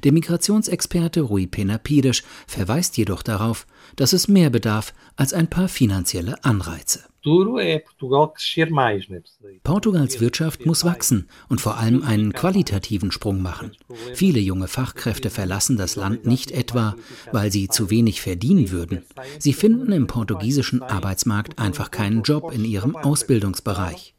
Der 0.04 0.12
Migrationsexperte 0.12 1.20
Rui 1.20 1.46
Pena 1.46 1.76
Pires 1.76 2.22
verweist 2.46 2.96
jedoch 2.96 3.22
darauf, 3.22 3.66
dass 3.96 4.12
es 4.12 4.28
mehr 4.28 4.50
bedarf 4.50 4.94
als 5.16 5.32
ein 5.32 5.48
paar 5.48 5.68
finanzielle 5.68 6.42
Anreize. 6.44 7.04
Portugals 9.64 10.20
Wirtschaft 10.20 10.64
muss 10.64 10.84
wachsen 10.84 11.28
und 11.48 11.60
vor 11.60 11.76
allem 11.76 12.04
einen 12.04 12.32
qualitativen 12.32 13.10
Sprung 13.10 13.42
machen. 13.42 13.72
Viele 14.14 14.38
junge 14.38 14.68
Fachkräfte 14.68 15.28
verlassen 15.28 15.76
das 15.76 15.96
Land 15.96 16.24
nicht 16.24 16.52
etwa, 16.52 16.94
weil 17.32 17.50
sie 17.50 17.66
zu 17.66 17.90
wenig 17.90 18.20
verdienen 18.20 18.70
würden. 18.70 19.02
Sie 19.40 19.54
finden 19.54 19.90
im 19.90 20.06
portugiesischen 20.06 20.84
Arbeitsmarkt 20.84 21.58
einfach 21.58 21.90
keinen 21.90 22.22
Job 22.22 22.52
in 22.52 22.64
ihrem 22.64 22.94
Ausbildungsbereich. 22.94 24.14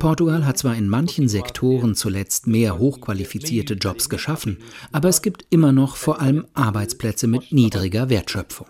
Portugal 0.00 0.44
hat 0.44 0.58
zwar 0.58 0.74
in 0.74 0.88
manchen 0.88 1.28
Sektoren 1.28 1.94
zuletzt 1.94 2.48
mehr 2.48 2.78
hochqualifizierte 2.78 3.74
Jobs 3.74 4.08
geschaffen, 4.08 4.58
aber 4.90 5.08
es 5.08 5.22
gibt 5.22 5.46
immer 5.50 5.70
noch 5.70 5.94
vor 5.94 6.20
allem 6.20 6.46
Arbeitsplätze 6.54 7.28
mit 7.28 7.52
niedriger 7.52 8.08
Wertschöpfung. 8.08 8.66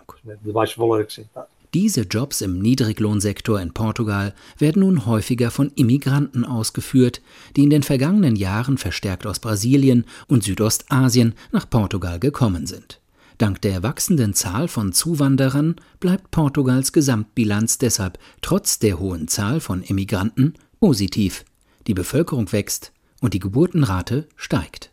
Diese 1.75 2.01
Jobs 2.01 2.41
im 2.41 2.57
Niedriglohnsektor 2.59 3.61
in 3.61 3.73
Portugal 3.73 4.33
werden 4.57 4.79
nun 4.79 5.05
häufiger 5.05 5.51
von 5.51 5.71
Immigranten 5.75 6.43
ausgeführt, 6.43 7.21
die 7.55 7.63
in 7.63 7.69
den 7.69 7.83
vergangenen 7.83 8.35
Jahren 8.35 8.79
verstärkt 8.79 9.27
aus 9.27 9.37
Brasilien 9.37 10.05
und 10.27 10.43
Südostasien 10.43 11.35
nach 11.51 11.69
Portugal 11.69 12.19
gekommen 12.19 12.65
sind. 12.65 12.99
Dank 13.37 13.61
der 13.61 13.83
wachsenden 13.83 14.33
Zahl 14.33 14.67
von 14.67 14.93
Zuwanderern 14.93 15.75
bleibt 15.99 16.31
Portugals 16.31 16.91
Gesamtbilanz 16.91 17.77
deshalb 17.77 18.17
trotz 18.41 18.79
der 18.79 18.99
hohen 18.99 19.27
Zahl 19.27 19.59
von 19.59 19.83
Immigranten 19.83 20.55
positiv. 20.79 21.45
Die 21.85 21.93
Bevölkerung 21.93 22.51
wächst 22.51 22.91
und 23.21 23.35
die 23.35 23.39
Geburtenrate 23.39 24.27
steigt. 24.35 24.89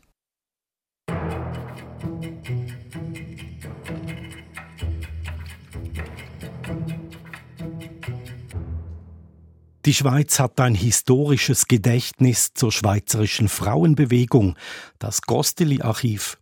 Die 9.86 9.94
Schweiz 9.94 10.40
hat 10.40 10.58
ein 10.58 10.74
historisches 10.74 11.68
Gedächtnis 11.68 12.52
zur 12.54 12.72
schweizerischen 12.72 13.48
Frauenbewegung, 13.48 14.56
das 14.98 15.22
Gosteli-Archiv. 15.22 16.38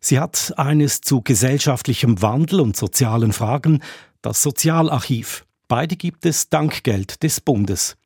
Sie 0.00 0.18
hat 0.18 0.54
eines 0.56 1.00
zu 1.00 1.22
gesellschaftlichem 1.22 2.20
Wandel 2.20 2.58
und 2.58 2.76
sozialen 2.76 3.32
Fragen, 3.32 3.80
das 4.22 4.42
Sozialarchiv. 4.42 5.46
Beide 5.68 5.94
gibt 5.94 6.26
es 6.26 6.48
dank 6.48 6.82
Geld 6.82 7.22
des 7.22 7.40
Bundes. 7.40 7.96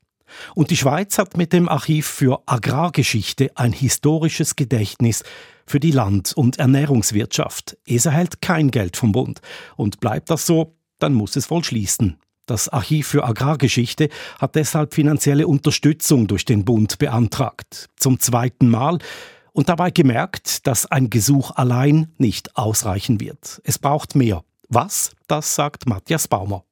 Und 0.55 0.69
die 0.69 0.77
Schweiz 0.77 1.17
hat 1.17 1.35
mit 1.39 1.55
dem 1.55 1.71
Archiv 1.71 2.07
für 2.07 2.43
Agrargeschichte 2.45 3.53
ein 3.55 3.73
historisches 3.73 4.55
Gedächtnis 4.55 5.25
für 5.67 5.81
die 5.81 5.93
Land- 5.93 6.35
und 6.35 6.59
Ernährungswirtschaft. 6.59 7.79
Es 7.87 8.05
erhält 8.05 8.43
kein 8.43 8.71
Geld 8.71 8.99
vom 8.99 9.13
Bund. 9.13 9.41
Und 9.77 10.01
bleibt 10.01 10.29
das 10.29 10.45
so, 10.45 10.77
dann 10.99 11.15
muss 11.15 11.37
es 11.37 11.51
wohl 11.51 11.65
schließen. 11.65 12.19
Das 12.47 12.69
Archiv 12.69 13.09
für 13.09 13.25
Agrargeschichte 13.25 14.11
hat 14.39 14.55
deshalb 14.55 14.93
finanzielle 14.93 15.47
Unterstützung 15.47 16.27
durch 16.27 16.45
den 16.45 16.65
Bund 16.65 16.99
beantragt. 16.99 17.89
Zum 17.97 18.21
zweiten 18.21 18.69
Mal 18.69 18.99
und 19.53 19.71
dabei 19.71 19.91
gemerkt, 19.91 20.67
dass 20.67 20.85
ein 20.85 21.09
Gesuch 21.09 21.53
allein 21.53 22.13
nicht 22.19 22.57
ausreichen 22.57 23.21
wird. 23.21 23.63
Es 23.65 23.79
braucht 23.79 24.15
mehr. 24.15 24.45
Was? 24.69 25.13
Das 25.27 25.55
sagt 25.55 25.87
Matthias 25.87 26.29
Baumer. 26.29 26.65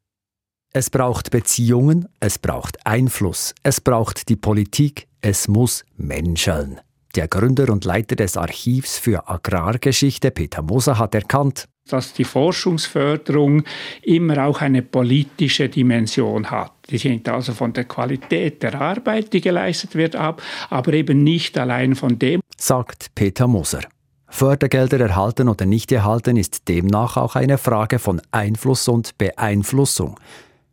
Es 0.75 0.91
braucht 0.91 1.31
Beziehungen, 1.31 2.09
es 2.21 2.39
braucht 2.39 2.87
Einfluss, 2.87 3.55
es 3.63 3.81
braucht 3.81 4.29
die 4.29 4.37
Politik, 4.37 5.07
es 5.21 5.47
muss 5.47 5.85
menscheln. 5.97 6.81
Der 7.15 7.29
Gründer 7.29 7.69
und 7.71 7.85
Leiter 7.85 8.17
des 8.17 8.39
Archivs 8.39 8.97
für 8.97 9.29
Agrargeschichte, 9.29 10.31
Peter 10.31 10.63
Moser, 10.63 10.99
hat 10.99 11.15
erkannt, 11.15 11.69
dass 11.87 12.15
die 12.15 12.25
Forschungsförderung 12.25 13.65
immer 14.01 14.47
auch 14.47 14.63
eine 14.63 14.81
politische 14.81 15.69
Dimension 15.69 16.51
hat. 16.51 16.73
Die 16.89 16.97
hängt 16.97 17.29
also 17.29 17.53
von 17.53 17.75
der 17.75 17.85
Qualität 17.85 18.63
der 18.63 18.81
Arbeit, 18.81 19.35
die 19.35 19.43
geleistet 19.43 19.95
wird, 19.95 20.17
ab, 20.17 20.41
aber 20.71 20.95
eben 20.95 21.23
nicht 21.23 21.59
allein 21.59 21.97
von 21.97 22.19
dem. 22.19 22.41
Sagt 22.57 23.15
Peter 23.15 23.47
Moser. 23.47 23.83
Fördergelder 24.29 24.99
erhalten 24.99 25.51
oder 25.51 25.67
nicht 25.67 25.93
erhalten 25.93 26.39
ist 26.39 26.67
demnach 26.67 27.19
auch 27.19 27.37
eine 27.37 27.59
Frage 27.59 27.99
von 27.99 28.23
Einfluss 28.31 28.89
und 28.89 29.19
Beeinflussung. 29.19 30.19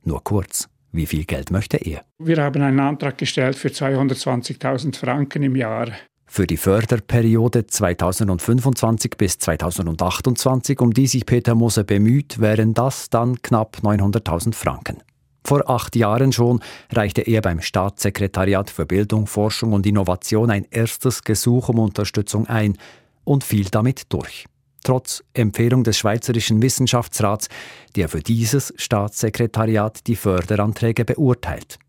Nur 0.06 0.23
kurz, 0.23 0.69
wie 0.93 1.06
viel 1.06 1.25
Geld 1.25 1.52
möchte 1.52 1.75
er? 1.75 2.06
Wir 2.17 2.38
haben 2.38 2.62
einen 2.62 2.80
Antrag 2.80 3.17
gestellt 3.17 3.58
für 3.58 3.67
220.000 3.67 4.95
Franken 4.95 5.43
im 5.43 5.58
Jahr. 5.58 5.89
Für 6.31 6.45
die 6.45 6.57
Förderperiode 6.57 7.65
2025 7.65 9.17
bis 9.17 9.39
2028, 9.39 10.79
um 10.79 10.93
die 10.93 11.07
sich 11.07 11.25
Peter 11.25 11.55
Moser 11.55 11.83
bemüht, 11.83 12.39
wären 12.39 12.75
das 12.75 13.09
dann 13.09 13.41
knapp 13.41 13.79
900.000 13.81 14.53
Franken. 14.53 14.97
Vor 15.43 15.67
acht 15.67 15.95
Jahren 15.95 16.31
schon 16.31 16.61
reichte 16.91 17.23
er 17.23 17.41
beim 17.41 17.61
Staatssekretariat 17.61 18.69
für 18.69 18.85
Bildung, 18.85 19.25
Forschung 19.25 19.73
und 19.73 19.87
Innovation 19.87 20.51
ein 20.51 20.67
erstes 20.69 21.23
Gesuch 21.23 21.67
um 21.69 21.79
Unterstützung 21.79 22.45
ein 22.45 22.77
und 23.23 23.43
fiel 23.43 23.65
damit 23.71 24.13
durch. 24.13 24.45
Trotz 24.83 25.23
Empfehlung 25.33 25.83
des 25.83 25.97
Schweizerischen 25.97 26.61
Wissenschaftsrats, 26.61 27.49
der 27.95 28.07
für 28.07 28.21
dieses 28.21 28.71
Staatssekretariat 28.77 30.05
die 30.05 30.15
Förderanträge 30.15 31.05
beurteilt. 31.05 31.79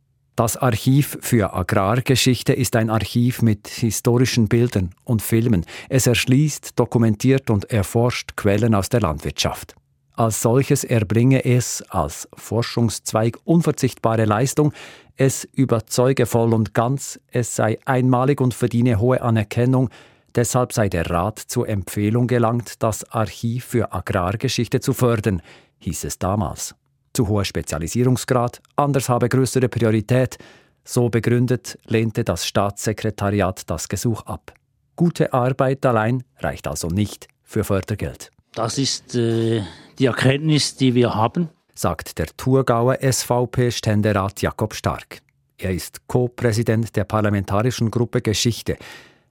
Das 0.40 0.56
Archiv 0.56 1.18
für 1.20 1.52
Agrargeschichte 1.52 2.54
ist 2.54 2.74
ein 2.74 2.88
Archiv 2.88 3.42
mit 3.42 3.68
historischen 3.68 4.48
Bildern 4.48 4.94
und 5.04 5.20
Filmen. 5.20 5.66
Es 5.90 6.06
erschließt, 6.06 6.78
dokumentiert 6.78 7.50
und 7.50 7.70
erforscht 7.70 8.36
Quellen 8.36 8.74
aus 8.74 8.88
der 8.88 9.02
Landwirtschaft. 9.02 9.74
Als 10.14 10.40
solches 10.40 10.82
erbringe 10.82 11.44
es 11.44 11.82
als 11.90 12.26
Forschungszweig 12.34 13.36
unverzichtbare 13.44 14.24
Leistung, 14.24 14.72
es 15.14 15.44
überzeuge 15.44 16.24
voll 16.24 16.54
und 16.54 16.72
ganz, 16.72 17.20
es 17.30 17.54
sei 17.54 17.78
einmalig 17.84 18.40
und 18.40 18.54
verdiene 18.54 18.98
hohe 18.98 19.20
Anerkennung, 19.20 19.90
deshalb 20.34 20.72
sei 20.72 20.88
der 20.88 21.10
Rat 21.10 21.38
zur 21.38 21.68
Empfehlung 21.68 22.28
gelangt, 22.28 22.82
das 22.82 23.04
Archiv 23.12 23.66
für 23.66 23.92
Agrargeschichte 23.92 24.80
zu 24.80 24.94
fördern, 24.94 25.42
hieß 25.80 26.04
es 26.04 26.18
damals. 26.18 26.74
Zu 27.12 27.28
hoher 27.28 27.44
Spezialisierungsgrad, 27.44 28.60
anders 28.76 29.08
habe 29.08 29.28
größere 29.28 29.68
Priorität, 29.68 30.38
so 30.84 31.08
begründet 31.08 31.78
lehnte 31.86 32.24
das 32.24 32.46
Staatssekretariat 32.46 33.68
das 33.68 33.88
Gesuch 33.88 34.22
ab. 34.22 34.54
Gute 34.96 35.32
Arbeit 35.32 35.84
allein 35.86 36.22
reicht 36.38 36.66
also 36.66 36.88
nicht 36.88 37.28
für 37.42 37.64
Fördergeld. 37.64 38.30
Das 38.52 38.78
ist 38.78 39.14
äh, 39.14 39.62
die 39.98 40.06
Erkenntnis, 40.06 40.76
die 40.76 40.94
wir 40.94 41.14
haben, 41.14 41.48
sagt 41.74 42.18
der 42.18 42.26
Thurgauer 42.36 42.98
SVP-Ständerat 43.00 44.42
Jakob 44.42 44.74
Stark. 44.74 45.20
Er 45.58 45.72
ist 45.72 46.06
Co-Präsident 46.06 46.96
der 46.96 47.04
Parlamentarischen 47.04 47.90
Gruppe 47.90 48.22
Geschichte. 48.22 48.76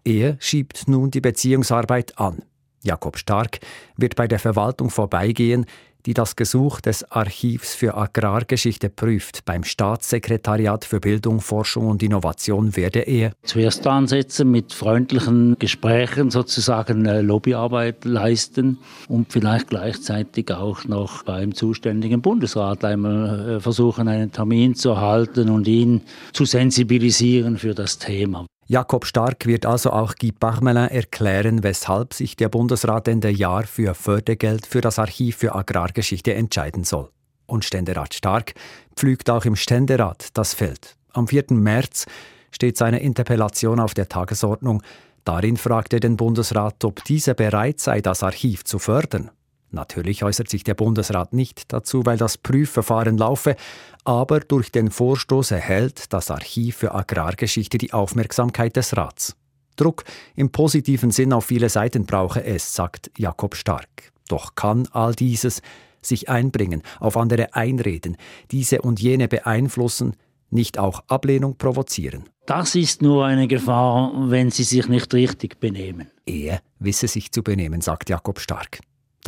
Er 0.03 0.37
schiebt 0.39 0.87
nun 0.87 1.11
die 1.11 1.21
Beziehungsarbeit 1.21 2.17
an. 2.17 2.43
Jakob 2.83 3.17
Stark 3.17 3.59
wird 3.97 4.15
bei 4.15 4.27
der 4.27 4.39
Verwaltung 4.39 4.89
vorbeigehen, 4.89 5.65
die 6.05 6.13
das 6.13 6.35
Gesuch 6.35 6.81
des 6.81 7.09
Archivs 7.11 7.75
für 7.75 7.95
Agrargeschichte 7.95 8.89
prüft. 8.89 9.45
Beim 9.45 9.63
Staatssekretariat 9.63 10.85
für 10.85 10.99
Bildung, 10.99 11.41
Forschung 11.41 11.87
und 11.87 12.03
Innovation 12.03 12.75
werde 12.75 12.99
er 12.99 13.33
zuerst 13.43 13.85
ansetzen, 13.87 14.51
mit 14.51 14.73
freundlichen 14.73 15.57
Gesprächen 15.59 16.31
sozusagen 16.31 17.05
Lobbyarbeit 17.05 18.05
leisten 18.05 18.77
und 19.07 19.31
vielleicht 19.31 19.69
gleichzeitig 19.69 20.51
auch 20.51 20.85
noch 20.85 21.23
beim 21.23 21.53
zuständigen 21.53 22.21
Bundesrat 22.21 22.85
einmal 22.85 23.57
äh, 23.57 23.59
versuchen, 23.59 24.07
einen 24.07 24.31
Termin 24.31 24.75
zu 24.75 24.89
erhalten 24.89 25.49
und 25.49 25.67
ihn 25.67 26.01
zu 26.33 26.45
sensibilisieren 26.45 27.57
für 27.57 27.73
das 27.73 27.97
Thema. 27.97 28.45
Jakob 28.71 29.07
Stark 29.07 29.47
wird 29.47 29.65
also 29.65 29.89
auch 29.89 30.13
Guy 30.13 30.31
Parmelin 30.31 30.89
erklären, 30.89 31.63
weshalb 31.63 32.13
sich 32.13 32.35
der 32.35 32.49
Bundesrat 32.49 33.07
Ende 33.07 33.31
Jahr 33.31 33.63
für 33.63 33.95
Fördergeld 33.95 34.67
für 34.67 34.79
das 34.79 34.99
Archiv 34.99 35.37
für 35.37 35.55
Agrargeschichte 35.55 36.35
entscheiden 36.35 36.83
soll. 36.83 37.09
Und 37.47 37.65
Ständerat 37.65 38.13
Stark 38.13 38.53
pflügt 38.95 39.31
auch 39.31 39.43
im 39.45 39.55
Ständerat 39.55 40.27
das 40.35 40.53
Feld. 40.53 40.97
Am 41.13 41.27
4. 41.27 41.45
März 41.49 42.05
steht 42.51 42.77
seine 42.77 42.99
Interpellation 42.99 43.79
auf 43.79 43.95
der 43.95 44.07
Tagesordnung. 44.07 44.83
Darin 45.23 45.57
fragt 45.57 45.93
er 45.93 45.99
den 45.99 46.15
Bundesrat, 46.15 46.85
ob 46.85 47.03
dieser 47.05 47.33
bereit 47.33 47.79
sei, 47.79 48.01
das 48.01 48.21
Archiv 48.21 48.65
zu 48.65 48.77
fördern. 48.77 49.31
Natürlich 49.71 50.23
äußert 50.23 50.49
sich 50.49 50.63
der 50.63 50.73
Bundesrat 50.73 51.33
nicht 51.33 51.71
dazu, 51.71 52.05
weil 52.05 52.17
das 52.17 52.37
Prüfverfahren 52.37 53.17
laufe, 53.17 53.55
aber 54.03 54.39
durch 54.39 54.71
den 54.71 54.89
Vorstoß 54.89 55.51
erhält 55.51 56.11
das 56.11 56.31
Archiv 56.31 56.77
für 56.77 56.95
Agrargeschichte 56.95 57.77
die 57.77 57.93
Aufmerksamkeit 57.93 58.75
des 58.75 58.97
Rats. 58.97 59.35
Druck 59.75 60.03
im 60.35 60.51
positiven 60.51 61.11
Sinn 61.11 61.33
auf 61.33 61.45
viele 61.45 61.69
Seiten 61.69 62.05
brauche 62.05 62.43
es, 62.43 62.75
sagt 62.75 63.11
Jakob 63.17 63.55
Stark. 63.55 64.11
Doch 64.27 64.55
kann 64.55 64.87
all 64.91 65.13
dieses 65.13 65.61
sich 66.01 66.29
einbringen, 66.29 66.81
auf 66.99 67.17
andere 67.17 67.53
einreden, 67.55 68.17
diese 68.51 68.81
und 68.81 68.99
jene 68.99 69.27
beeinflussen, 69.27 70.15
nicht 70.49 70.79
auch 70.79 71.03
Ablehnung 71.07 71.57
provozieren. 71.57 72.23
Das 72.45 72.73
ist 72.73 73.01
nur 73.01 73.25
eine 73.25 73.47
Gefahr, 73.47 74.11
wenn 74.29 74.49
sie 74.49 74.63
sich 74.63 74.87
nicht 74.87 75.13
richtig 75.13 75.59
benehmen. 75.59 76.09
Er 76.25 76.61
wisse 76.79 77.07
sich 77.07 77.31
zu 77.31 77.43
benehmen, 77.43 77.81
sagt 77.81 78.09
Jakob 78.09 78.39
Stark. 78.39 78.79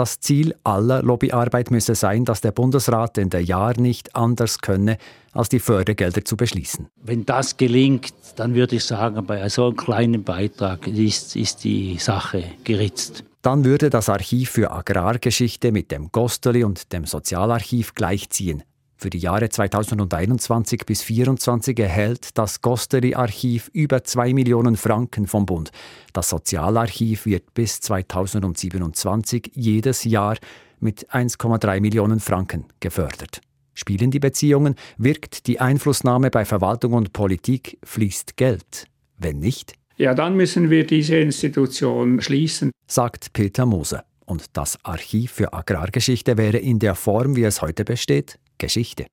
Das 0.02 0.20
Ziel 0.20 0.56
aller 0.64 1.04
Lobbyarbeit 1.04 1.70
müsse 1.70 1.94
sein, 1.94 2.26
dass 2.26 2.42
der 2.42 2.52
Bundesrat 2.52 3.20
in 3.20 3.30
der 3.30 3.44
Jahr 3.44 3.80
nicht 3.80 4.16
anders 4.16 4.58
könne, 4.58 4.98
als 5.32 5.50
die 5.50 5.60
Fördergelder 5.60 6.26
zu 6.26 6.36
beschließen. 6.36 6.88
Wenn 7.04 7.24
das 7.24 7.56
gelingt, 7.56 8.12
dann 8.36 8.56
würde 8.56 8.78
ich 8.78 8.84
sagen, 8.84 9.24
bei 9.28 9.48
so 9.50 9.68
einem 9.68 9.76
kleinen 9.76 10.24
Beitrag 10.24 10.88
ist, 10.88 11.36
ist 11.36 11.64
die 11.64 12.00
Sache 12.00 12.46
geritzt. 12.64 13.24
Dann 13.44 13.64
würde 13.64 13.92
das 13.92 14.10
Archiv 14.10 14.50
für 14.50 14.72
Agrargeschichte 14.72 15.72
mit 15.72 15.92
dem 15.92 16.12
Gosteli 16.12 16.64
und 16.64 16.92
dem 16.94 17.06
Sozialarchiv 17.06 17.94
gleichziehen. 17.94 18.64
Für 19.02 19.10
die 19.10 19.18
Jahre 19.18 19.50
2021 19.50 20.86
bis 20.86 21.00
2024 21.00 21.80
erhält 21.80 22.38
das 22.38 22.62
Gosteri-Archiv 22.62 23.72
über 23.74 24.04
2 24.04 24.32
Millionen 24.36 24.78
Franken 24.78 25.26
vom 25.26 25.48
Bund. 25.48 25.72
Das 26.14 26.30
Sozialarchiv 26.30 27.26
wird 27.26 27.52
bis 27.56 27.82
2027 27.82 29.54
jedes 29.56 30.04
Jahr 30.04 30.38
mit 30.80 31.10
1,3 31.10 31.82
Millionen 31.82 32.20
Franken 32.20 32.66
gefördert. 32.80 33.42
Spielen 33.74 34.12
die 34.12 34.20
Beziehungen, 34.20 34.76
wirkt 35.00 35.48
die 35.48 35.60
Einflussnahme 35.60 36.30
bei 36.30 36.46
Verwaltung 36.46 36.94
und 36.94 37.12
Politik, 37.12 37.80
fließt 37.84 38.38
Geld. 38.38 38.86
Wenn 39.18 39.40
nicht? 39.40 39.74
Ja, 39.98 40.14
dann 40.14 40.36
müssen 40.36 40.70
wir 40.70 40.86
diese 40.86 41.16
Institution 41.16 42.22
schließen, 42.22 42.70
sagt 42.86 43.34
Peter 43.34 43.66
Moser. 43.66 44.04
Und 44.26 44.46
das 44.54 44.78
Archiv 44.86 45.32
für 45.32 45.54
Agrargeschichte 45.54 46.38
wäre 46.38 46.58
in 46.58 46.78
der 46.78 46.94
Form, 46.94 47.36
wie 47.36 47.44
es 47.44 47.64
heute 47.64 47.84
besteht, 47.84 48.38
Geschichte. 48.62 49.08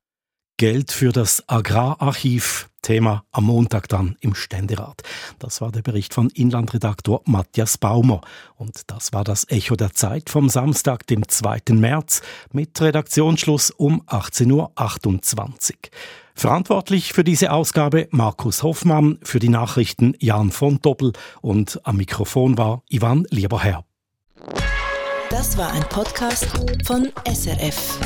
Geld 0.57 0.91
für 0.91 1.11
das 1.11 1.43
Agrararchiv. 1.47 2.69
Thema 2.81 3.25
am 3.31 3.45
Montag 3.45 3.89
dann 3.89 4.15
im 4.21 4.35
Ständerat. 4.35 5.01
Das 5.37 5.59
war 5.59 5.69
der 5.71 5.81
Bericht 5.81 6.13
von 6.13 6.29
Inlandredaktor 6.29 7.21
Matthias 7.25 7.77
Baumer. 7.77 8.21
Und 8.55 8.83
das 8.87 9.11
war 9.11 9.25
das 9.25 9.49
Echo 9.49 9.75
der 9.75 9.93
Zeit 9.93 10.29
vom 10.29 10.47
Samstag, 10.47 11.05
dem 11.07 11.27
2. 11.27 11.73
März, 11.73 12.21
mit 12.53 12.79
Redaktionsschluss 12.79 13.71
um 13.71 14.01
18.28 14.03 14.53
Uhr. 14.53 15.77
Verantwortlich 16.35 17.11
für 17.11 17.25
diese 17.25 17.51
Ausgabe 17.51 18.07
Markus 18.11 18.63
Hoffmann, 18.63 19.19
für 19.23 19.39
die 19.39 19.49
Nachrichten 19.49 20.13
Jan 20.19 20.51
von 20.51 20.79
Doppel 20.81 21.11
und 21.41 21.81
am 21.83 21.97
Mikrofon 21.97 22.57
war 22.57 22.83
Ivan 22.87 23.25
Lieberherr. 23.29 23.83
Das 25.29 25.57
war 25.57 25.71
ein 25.73 25.83
Podcast 25.89 26.47
von 26.85 27.11
SRF. 27.25 27.99